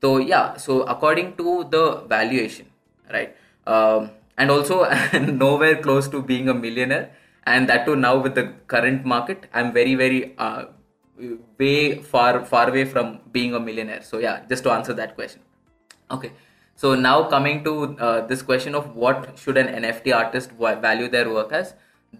So 0.00 0.18
yeah, 0.18 0.56
so 0.56 0.82
according 0.82 1.36
to 1.36 1.64
the 1.70 2.04
valuation, 2.08 2.66
right? 3.12 3.36
Um, 3.66 4.10
and 4.38 4.50
also 4.50 4.84
nowhere 5.44 5.76
close 5.82 6.08
to 6.08 6.22
being 6.22 6.48
a 6.48 6.54
millionaire 6.54 7.10
and 7.46 7.68
that 7.68 7.84
too 7.86 7.96
now 7.96 8.16
with 8.16 8.34
the 8.34 8.44
current 8.66 9.04
market 9.04 9.46
i'm 9.52 9.72
very 9.72 9.94
very 9.94 10.34
uh, 10.38 10.64
way 11.58 11.98
far 11.98 12.44
far 12.44 12.68
away 12.68 12.84
from 12.84 13.20
being 13.30 13.54
a 13.54 13.60
millionaire 13.60 14.02
so 14.02 14.18
yeah 14.18 14.40
just 14.48 14.62
to 14.64 14.70
answer 14.70 14.92
that 14.92 15.14
question 15.14 15.40
okay 16.10 16.32
so 16.74 16.94
now 16.94 17.24
coming 17.24 17.62
to 17.64 17.96
uh, 17.98 18.26
this 18.26 18.42
question 18.42 18.74
of 18.74 18.94
what 18.94 19.38
should 19.38 19.56
an 19.56 19.68
nft 19.82 20.14
artist 20.14 20.52
value 20.86 21.08
their 21.08 21.30
work 21.30 21.52
as 21.52 21.74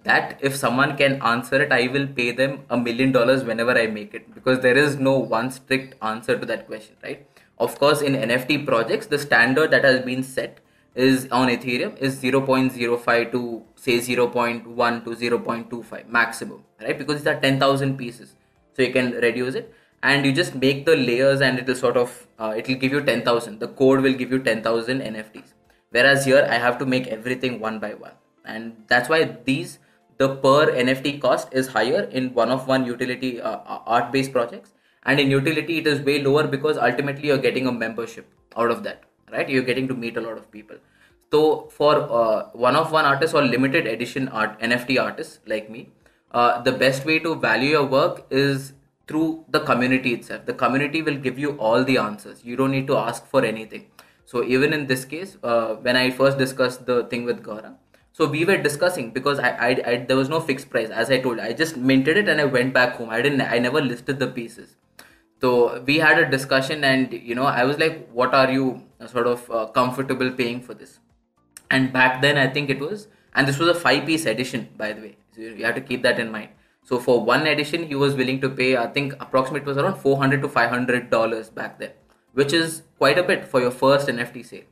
that 0.05 0.39
if 0.41 0.57
someone 0.57 0.97
can 0.97 1.21
answer 1.23 1.63
it 1.63 1.73
i 1.73 1.87
will 1.89 2.07
pay 2.07 2.31
them 2.33 2.61
a 2.71 2.77
million 2.77 3.13
dollars 3.13 3.45
whenever 3.45 3.73
i 3.79 3.87
make 3.87 4.15
it. 4.15 4.35
Because 4.35 4.61
there 4.61 4.77
is 4.77 4.97
no 4.97 5.19
one 5.19 5.51
strict 5.51 5.95
answer 6.03 6.39
to 6.39 6.47
that 6.47 6.67
question 6.67 6.97
right? 7.03 7.27
Of 7.59 7.79
course 7.79 8.03
in 8.03 8.15
nft 8.15 8.67
projects 8.67 9.07
the 9.07 9.19
standard 9.19 9.71
that 9.71 9.85
has 9.85 10.01
been 10.01 10.23
set 10.23 10.61
is 10.95 11.29
on 11.31 11.49
ethereum 11.49 11.97
is 11.99 12.21
0.05 12.21 13.33
to 13.33 13.63
say 13.77 13.99
0.1 13.99 15.05
to 15.05 15.11
0.25 15.11 16.09
maximum 16.09 16.65
right? 16.81 16.99
Because 16.99 17.17
it's 17.17 17.27
are 17.27 17.41
10000 17.41 17.97
pieces. 17.97 18.35
So 18.75 18.83
you 18.83 18.93
can 18.93 19.13
reduce 19.13 19.55
it. 19.55 19.73
And 20.03 20.27
you 20.27 20.33
just 20.33 20.57
make 20.57 20.85
the 20.85 20.97
layers 20.97 21.41
and 21.41 21.59
it 21.61 21.67
will 21.67 21.77
sort 21.77 21.97
of 21.97 22.27
uh, 22.39 22.55
it 22.57 22.67
will 22.67 22.75
give 22.75 22.93
you 22.93 23.01
10000 23.01 23.61
the 23.61 23.69
code 23.69 24.01
will 24.01 24.15
give 24.15 24.33
you 24.33 24.41
10000 24.41 25.01
nfts 25.01 25.53
whereas 25.91 26.25
here 26.25 26.45
i 26.51 26.55
have 26.55 26.77
to 26.79 26.85
make 26.85 27.07
everything 27.07 27.61
one 27.61 27.79
by 27.79 27.95
one. 27.95 28.13
And 28.45 28.83
that's 28.89 29.09
why 29.09 29.25
these 29.45 29.79
the 30.23 30.29
per 30.45 30.61
nft 30.85 31.21
cost 31.25 31.55
is 31.63 31.69
higher 31.77 32.03
in 32.21 32.33
one 32.41 32.51
of 32.57 32.67
one 32.75 32.87
utility 32.87 33.33
uh, 33.41 33.59
art 33.97 34.13
based 34.13 34.33
projects 34.33 34.73
and 35.05 35.21
in 35.21 35.31
utility 35.31 35.79
it 35.79 35.87
is 35.87 36.01
way 36.11 36.23
lower 36.23 36.47
because 36.57 36.77
ultimately 36.89 37.29
you're 37.29 37.45
getting 37.49 37.67
a 37.67 37.73
membership 37.73 38.27
out 38.57 38.71
of 38.71 38.83
that 38.83 39.05
right 39.33 39.49
you're 39.49 39.69
getting 39.71 39.89
to 39.89 39.95
meet 39.95 40.17
a 40.17 40.21
lot 40.29 40.37
of 40.37 40.51
people 40.51 40.77
so 41.31 41.69
for 41.79 41.95
uh, 42.21 42.49
one 42.53 42.77
of 42.77 42.93
one 42.93 43.05
artists 43.05 43.35
or 43.35 43.43
limited 43.43 43.87
edition 43.87 44.29
art 44.29 44.61
nft 44.61 45.03
artists 45.09 45.41
like 45.47 45.71
me 45.71 45.89
uh, 46.33 46.61
the 46.63 46.73
best 46.73 47.05
way 47.05 47.19
to 47.19 47.35
value 47.35 47.71
your 47.71 47.87
work 47.87 48.27
is 48.31 48.73
through 49.07 49.45
the 49.49 49.61
community 49.61 50.15
itself. 50.15 50.47
The 50.47 50.55
community 50.55 51.03
will 51.03 51.17
give 51.17 51.39
you 51.39 51.51
all 51.59 51.85
the 51.85 51.99
answers. 51.99 52.45
You 52.45 52.57
don't 52.57 52.71
need 52.71 52.87
to 52.87 52.97
ask 52.97 53.27
for 53.27 53.45
anything. 53.45 53.87
So 54.25 54.43
even 54.45 54.73
in 54.73 54.87
this 54.87 55.05
case, 55.05 55.37
uh, 55.43 55.75
when 55.75 55.97
I 55.97 56.11
first 56.11 56.39
discussed 56.39 56.87
the 56.87 57.05
thing 57.05 57.25
with 57.25 57.43
Gaura, 57.43 57.75
so 58.13 58.29
we 58.29 58.45
were 58.45 58.57
discussing 58.57 59.11
because 59.11 59.39
I, 59.39 59.51
I, 59.51 59.69
I 59.87 59.97
there 60.09 60.17
was 60.17 60.29
no 60.29 60.41
fixed 60.41 60.71
price 60.71 60.91
as 60.91 61.11
I 61.11 61.19
told. 61.19 61.41
I 61.41 61.53
just 61.53 61.77
minted 61.77 62.17
it 62.17 62.29
and 62.29 62.41
I 62.41 62.45
went 62.45 62.75
back 62.75 62.97
home. 62.97 63.11
I 63.11 63.23
didn't. 63.23 63.41
I 63.41 63.59
never 63.59 63.81
listed 63.81 64.19
the 64.19 64.27
pieces. 64.27 64.77
So 65.41 65.83
we 65.83 65.99
had 65.99 66.19
a 66.19 66.31
discussion 66.31 66.85
and 66.85 67.13
you 67.13 67.35
know 67.35 67.45
I 67.45 67.65
was 67.65 67.79
like, 67.79 68.09
what 68.11 68.35
are 68.35 68.51
you 68.51 68.83
sort 69.07 69.27
of 69.27 69.51
uh, 69.51 69.67
comfortable 69.67 70.31
paying 70.31 70.61
for 70.61 70.75
this? 70.75 70.99
And 71.71 71.93
back 71.93 72.21
then 72.23 72.37
I 72.37 72.49
think 72.49 72.71
it 72.71 72.79
was, 72.81 73.09
and 73.35 73.49
this 73.49 73.59
was 73.59 73.69
a 73.69 73.75
five 73.75 74.07
piece 74.07 74.27
edition 74.27 74.69
by 74.77 74.93
the 74.93 75.01
way 75.01 75.17
so 75.35 75.41
you 75.41 75.65
have 75.65 75.75
to 75.75 75.81
keep 75.81 76.03
that 76.03 76.19
in 76.21 76.31
mind. 76.31 76.51
So 76.85 76.99
for 76.99 77.25
one 77.25 77.47
edition, 77.47 77.85
he 77.87 77.95
was 77.95 78.15
willing 78.15 78.41
to 78.41 78.51
pay, 78.51 78.77
I 78.77 78.87
think, 78.89 79.15
approximately 79.21 79.67
was 79.67 79.79
around 79.79 79.97
400 80.01 80.43
to 80.43 80.49
500 80.49 81.11
dollars 81.11 81.49
back 81.49 81.79
then, 81.79 81.93
which 82.33 82.53
is 82.53 82.83
quite 82.99 83.19
a 83.19 83.23
bit 83.23 83.45
for 83.45 83.61
your 83.61 83.71
first 83.71 84.09
NFT 84.09 84.45
sale, 84.45 84.65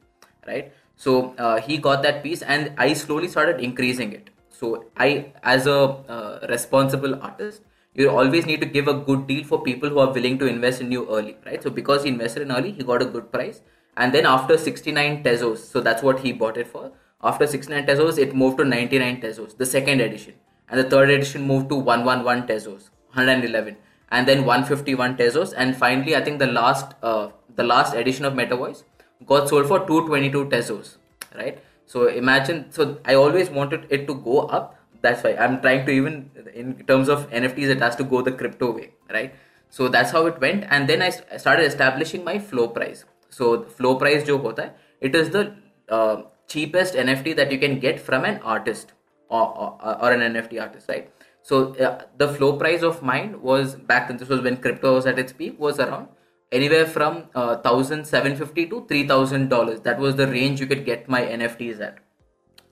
right? 0.47 0.73
So 1.05 1.35
uh, 1.47 1.61
he 1.67 1.79
got 1.87 2.03
that 2.07 2.23
piece, 2.23 2.43
and 2.55 2.73
I 2.87 2.93
slowly 2.93 3.29
started 3.35 3.61
increasing 3.69 4.13
it. 4.13 4.31
So 4.61 4.71
I, 4.97 5.33
as 5.43 5.67
a 5.67 5.79
uh, 6.17 6.47
responsible 6.49 7.19
artist, 7.29 7.63
you 7.95 8.11
always 8.11 8.47
need 8.47 8.61
to 8.61 8.67
give 8.67 8.89
a 8.89 8.95
good 8.95 9.27
deal 9.27 9.45
for 9.45 9.63
people 9.63 9.89
who 9.89 9.99
are 9.99 10.13
willing 10.13 10.39
to 10.41 10.47
invest 10.47 10.81
in 10.81 10.93
you 10.93 11.09
early, 11.19 11.37
right? 11.47 11.63
So 11.63 11.71
because 11.71 12.05
he 12.05 12.11
invested 12.11 12.43
in 12.43 12.53
early, 12.53 12.73
he 12.73 12.85
got 12.93 13.03
a 13.03 13.07
good 13.17 13.33
price, 13.33 13.63
and 13.97 14.15
then 14.19 14.27
after 14.27 14.59
69 14.59 15.25
tezos, 15.25 15.59
so 15.59 15.81
that's 15.81 16.03
what 16.03 16.21
he 16.21 16.33
bought 16.45 16.57
it 16.57 16.69
for. 16.69 16.93
After 17.23 17.47
69 17.47 17.87
tezos, 17.87 18.19
it 18.19 18.35
moved 18.35 18.59
to 18.59 18.65
99 18.65 19.21
tezos, 19.23 19.57
the 19.57 19.67
second 19.67 20.01
edition 20.01 20.35
and 20.71 20.79
the 20.81 20.89
third 20.89 21.11
edition 21.11 21.47
moved 21.47 21.69
to 21.69 21.77
111 21.77 22.47
tezos 22.49 22.89
111 23.15 23.77
and 24.11 24.29
then 24.29 24.45
151 24.45 25.17
tezos 25.17 25.53
and 25.57 25.77
finally 25.77 26.17
i 26.17 26.23
think 26.27 26.39
the 26.39 26.53
last 26.61 26.95
uh, 27.03 27.29
the 27.57 27.65
last 27.73 27.95
edition 28.03 28.25
of 28.25 28.35
metavoice 28.41 28.83
got 29.27 29.49
sold 29.49 29.67
for 29.67 29.79
222 29.87 30.45
tezos 30.47 30.97
right 31.37 31.63
so 31.87 32.07
imagine 32.09 32.65
so 32.71 32.99
i 33.05 33.15
always 33.15 33.51
wanted 33.51 33.87
it 33.91 34.07
to 34.07 34.15
go 34.15 34.41
up 34.59 34.77
that's 35.03 35.23
why 35.25 35.35
i'm 35.37 35.61
trying 35.61 35.85
to 35.87 35.93
even 35.93 36.31
in 36.55 36.75
terms 36.87 37.09
of 37.09 37.31
nfts 37.31 37.75
it 37.77 37.81
has 37.81 37.97
to 37.97 38.05
go 38.05 38.23
the 38.23 38.33
crypto 38.33 38.71
way 38.73 38.91
right 39.11 39.35
so 39.69 39.89
that's 39.89 40.11
how 40.11 40.27
it 40.27 40.41
went 40.41 40.65
and 40.71 40.89
then 40.89 41.03
i 41.03 41.11
started 41.11 41.65
establishing 41.65 42.25
my 42.25 42.39
floor 42.39 42.69
price 42.69 43.05
so 43.31 43.63
floor 43.65 43.99
price 43.99 44.25
jo 44.25 44.39
hota 44.39 44.63
hai, 44.63 44.71
it 45.01 45.15
is 45.15 45.31
the 45.31 45.55
uh, 45.89 46.23
cheapest 46.49 46.95
nft 46.95 47.37
that 47.37 47.53
you 47.53 47.59
can 47.59 47.79
get 47.79 48.01
from 48.01 48.25
an 48.25 48.41
artist 48.43 48.93
or, 49.31 49.57
or, 49.57 50.03
or 50.03 50.13
an 50.13 50.35
NFT 50.35 50.61
artist, 50.61 50.89
right? 50.89 51.11
So 51.43 51.75
uh, 51.75 52.03
the 52.19 52.29
floor 52.29 52.59
price 52.59 52.83
of 52.83 53.03
mine 53.03 53.41
was 53.41 53.75
back 53.75 54.09
then. 54.09 54.19
This 54.19 54.29
was 54.29 54.41
when 54.43 54.59
crypto 54.59 54.95
was 54.95 55.07
at 55.07 55.19
its 55.19 55.33
peak. 55.33 55.59
Was 55.59 55.79
around 55.79 56.09
anywhere 56.53 56.87
from 56.87 57.25
uh, 57.35 57.57
thousand 57.57 58.07
seven 58.07 58.37
fifty 58.37 58.67
to 58.67 58.87
three 58.87 59.07
thousand 59.07 59.49
dollars. 59.49 59.81
That 59.81 59.99
was 59.99 60.17
the 60.17 60.27
range 60.27 60.61
you 60.61 60.67
could 60.67 60.85
get 60.85 61.09
my 61.09 61.23
NFTs 61.23 61.81
at. 61.81 61.99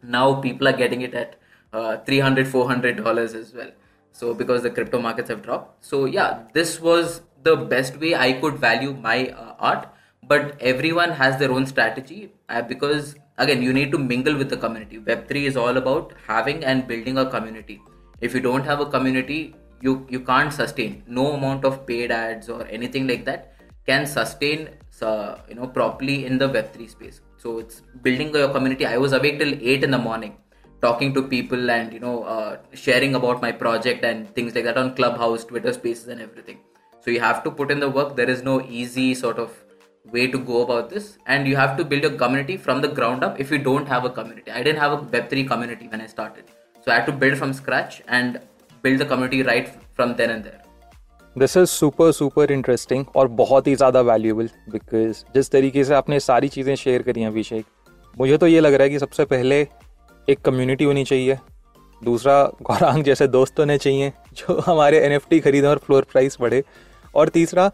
Now 0.02 0.40
people 0.40 0.68
are 0.68 0.72
getting 0.72 1.02
it 1.02 1.14
at 1.14 1.36
uh, 1.72 1.98
300 1.98 2.48
400 2.48 2.96
dollars 3.04 3.34
as 3.34 3.52
well. 3.54 3.70
So 4.12 4.34
because 4.34 4.62
the 4.62 4.70
crypto 4.70 5.00
markets 5.00 5.28
have 5.28 5.42
dropped. 5.42 5.84
So 5.84 6.04
yeah, 6.04 6.44
this 6.52 6.80
was 6.80 7.20
the 7.42 7.56
best 7.56 8.00
way 8.00 8.14
I 8.14 8.32
could 8.32 8.58
value 8.58 8.94
my 8.94 9.28
uh, 9.28 9.54
art. 9.58 9.88
But 10.22 10.60
everyone 10.60 11.10
has 11.10 11.38
their 11.38 11.50
own 11.52 11.66
strategy 11.66 12.32
uh, 12.48 12.62
because 12.62 13.14
again 13.38 13.62
you 13.62 13.72
need 13.72 13.92
to 13.92 13.98
mingle 13.98 14.36
with 14.36 14.50
the 14.50 14.56
community 14.56 14.98
web3 14.98 15.44
is 15.50 15.56
all 15.56 15.76
about 15.76 16.12
having 16.26 16.64
and 16.64 16.86
building 16.88 17.18
a 17.18 17.26
community 17.34 17.80
if 18.20 18.34
you 18.34 18.40
don't 18.40 18.64
have 18.64 18.80
a 18.80 18.86
community 18.94 19.54
you 19.80 19.94
you 20.14 20.20
can't 20.30 20.52
sustain 20.52 21.02
no 21.06 21.26
amount 21.34 21.64
of 21.64 21.86
paid 21.86 22.10
ads 22.10 22.48
or 22.48 22.66
anything 22.78 23.06
like 23.06 23.24
that 23.24 23.54
can 23.88 24.06
sustain 24.06 24.68
uh, 25.02 25.36
you 25.48 25.54
know 25.54 25.66
properly 25.78 26.26
in 26.26 26.38
the 26.38 26.48
web3 26.48 26.90
space. 26.90 27.20
So 27.36 27.58
it's 27.58 27.82
building 28.02 28.34
your 28.34 28.50
community. 28.56 28.86
I 28.86 28.98
was 28.98 29.12
awake 29.12 29.38
till 29.38 29.54
8 29.54 29.84
in 29.84 29.90
the 29.90 29.98
morning 29.98 30.36
talking 30.80 31.12
to 31.14 31.22
people 31.22 31.70
and 31.70 31.92
you 31.92 32.00
know 32.00 32.16
uh, 32.34 32.56
sharing 32.72 33.14
about 33.20 33.40
my 33.42 33.52
project 33.62 34.04
and 34.04 34.32
things 34.34 34.54
like 34.54 34.64
that 34.64 34.76
on 34.82 34.94
clubhouse 34.98 35.44
twitter 35.44 35.72
spaces 35.72 36.08
and 36.08 36.20
everything. 36.20 36.58
So 37.00 37.10
you 37.10 37.20
have 37.20 37.42
to 37.44 37.50
put 37.50 37.70
in 37.70 37.80
the 37.80 37.88
work. 37.88 38.14
There 38.16 38.30
is 38.34 38.42
no 38.42 38.60
easy 38.80 39.14
sort 39.14 39.38
of 39.38 39.50
way 40.12 40.26
to 40.26 40.38
go 40.38 40.62
about 40.62 40.90
this. 40.90 41.18
And 41.26 41.46
you 41.46 41.56
have 41.56 41.76
to 41.78 41.84
build 41.84 42.04
a 42.04 42.16
community 42.22 42.56
from 42.56 42.80
the 42.80 42.88
ground 42.88 43.24
up 43.24 43.40
if 43.40 43.50
you 43.50 43.58
don't 43.58 43.86
have 43.86 44.04
a 44.04 44.10
community. 44.10 44.50
I 44.50 44.62
didn't 44.62 44.80
have 44.84 44.92
a 44.92 45.02
web3 45.16 45.48
community 45.48 45.88
when 45.88 46.00
i 46.00 46.06
started. 46.06 46.44
So 46.84 46.92
i 46.92 46.94
had 46.96 47.06
to 47.06 47.12
build 47.12 47.38
from 47.38 47.52
scratch 47.52 48.02
and 48.06 48.40
build 48.82 48.98
the 48.98 49.06
community 49.12 49.42
right 49.42 49.68
from 49.94 50.16
then 50.16 50.30
and 50.30 50.44
there 50.44 50.67
this 51.38 51.56
is 51.56 51.64
super 51.66 52.10
super 52.12 52.52
interesting 52.52 53.04
और 53.16 53.28
बहुत 53.36 53.66
ही 53.66 53.74
ज़्यादा 53.74 54.00
valuable 54.02 54.48
because 54.70 55.22
जिस 55.34 55.50
तरीके 55.50 55.84
से 55.84 55.94
आपने 55.94 56.20
सारी 56.20 56.48
चीज़ें 56.48 56.74
share 56.76 57.02
करी 57.02 57.20
हैं 57.20 57.28
अभिषेक, 57.28 57.64
मुझे 58.16 58.36
तो 58.38 58.46
ये 58.46 58.60
लग 58.60 58.74
रहा 58.74 58.82
है 58.82 58.90
कि 58.90 58.98
सबसे 58.98 59.24
पहले 59.26 59.60
एक 60.28 60.40
कम्युनिटी 60.40 60.84
होनी 60.84 61.04
चाहिए। 61.04 61.38
दूसरा 62.02 62.42
गौरांग 62.62 63.02
जैसे 63.04 63.26
दोस्त 63.28 63.58
होने 63.58 63.76
चाहिए 63.78 64.12
जो 64.34 64.58
हमारे 64.66 64.98
एन 65.00 65.12
एफ़ 65.12 65.28
टी 65.30 65.40
खरीदें 65.40 65.68
और 65.68 65.78
फ्लोर 65.78 66.06
प्राइस 66.12 66.36
बढ़े। 66.40 66.62
और 67.14 67.28
तीसरा, 67.28 67.70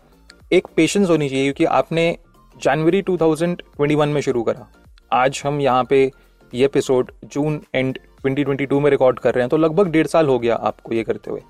एक 0.52 0.66
पेशेंस 0.76 1.08
होनी 1.10 1.28
चाहिए 1.28 1.44
क्योंकि 1.44 1.64
आपने 1.72 2.16
जनवरी 2.56 3.02
2021 3.02 4.06
में 4.06 4.20
शुरू 4.20 4.42
करा। 4.42 4.66
आज 5.12 5.42
हम 5.44 5.60
यहाँ 5.60 5.84
पे 5.84 6.04
ये 6.52 6.64
एपिसोड 6.64 7.10
जून 7.26 7.60
एंड 7.74 7.98
2022 8.24 8.80
में 8.80 8.90
रिकॉर्ड 8.90 9.18
कर 9.18 9.34
रहे 9.34 9.42
हैं 9.42 9.48
तो 9.48 9.56
लगभग 9.56 9.90
डेढ़ 9.90 10.06
साल 10.06 10.26
हो 10.26 10.38
गया 10.38 10.54
आपको 10.64 10.94
ये 10.94 11.04
करते 11.04 11.30
हुए। 11.30 11.40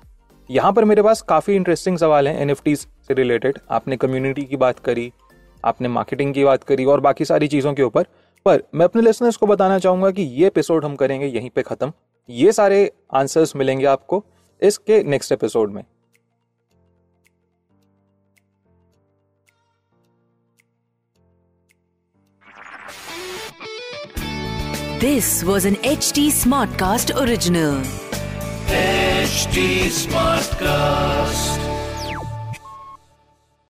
यहाँ 0.49 0.71
पर 0.73 0.85
मेरे 0.85 1.01
पास 1.01 1.21
काफ़ी 1.21 1.53
इंटरेस्टिंग 1.55 1.97
सवाल 1.97 2.27
हैं 2.27 2.41
एन 2.41 2.53
से 2.55 3.13
रिलेटेड 3.13 3.57
आपने 3.71 3.97
कम्युनिटी 3.97 4.43
की 4.43 4.57
बात 4.57 4.79
करी, 4.79 5.11
आपने 5.65 5.87
मार्केटिंग 5.87 6.33
की 6.33 6.43
बात 6.43 6.63
करी 6.63 6.85
और 6.85 6.99
बाकी 6.99 7.25
सारी 7.25 7.47
चीज़ों 7.47 7.73
के 7.73 7.83
ऊपर। 7.83 8.03
पर 8.45 8.63
मैं 8.75 8.85
अपने 8.85 9.01
लिसनर्स 9.01 9.37
को 9.37 9.47
बताना 9.47 9.79
चाहूँगा 9.79 10.11
कि 10.11 10.21
ये 10.21 10.47
एपिसोड 10.47 10.85
हम 10.85 10.95
करेंगे 10.95 11.25
यहीं 11.25 11.49
पे 11.49 11.61
ख़त्म। 11.61 11.91
ये 12.29 12.51
सारे 12.51 12.91
आंसर्स 13.13 13.55
मिलेंगे 13.55 13.85
आपको 13.85 14.23
इसके 14.61 15.03
नेक्स्ट 15.03 15.31
एपिसोड 15.31 15.71
में। 15.71 15.83
This 24.99 25.27
was 25.43 25.65
an 25.65 25.75
HT 25.87 26.21
Smartcast 26.31 27.11
H 29.35 29.93
Smartcast 30.55 31.64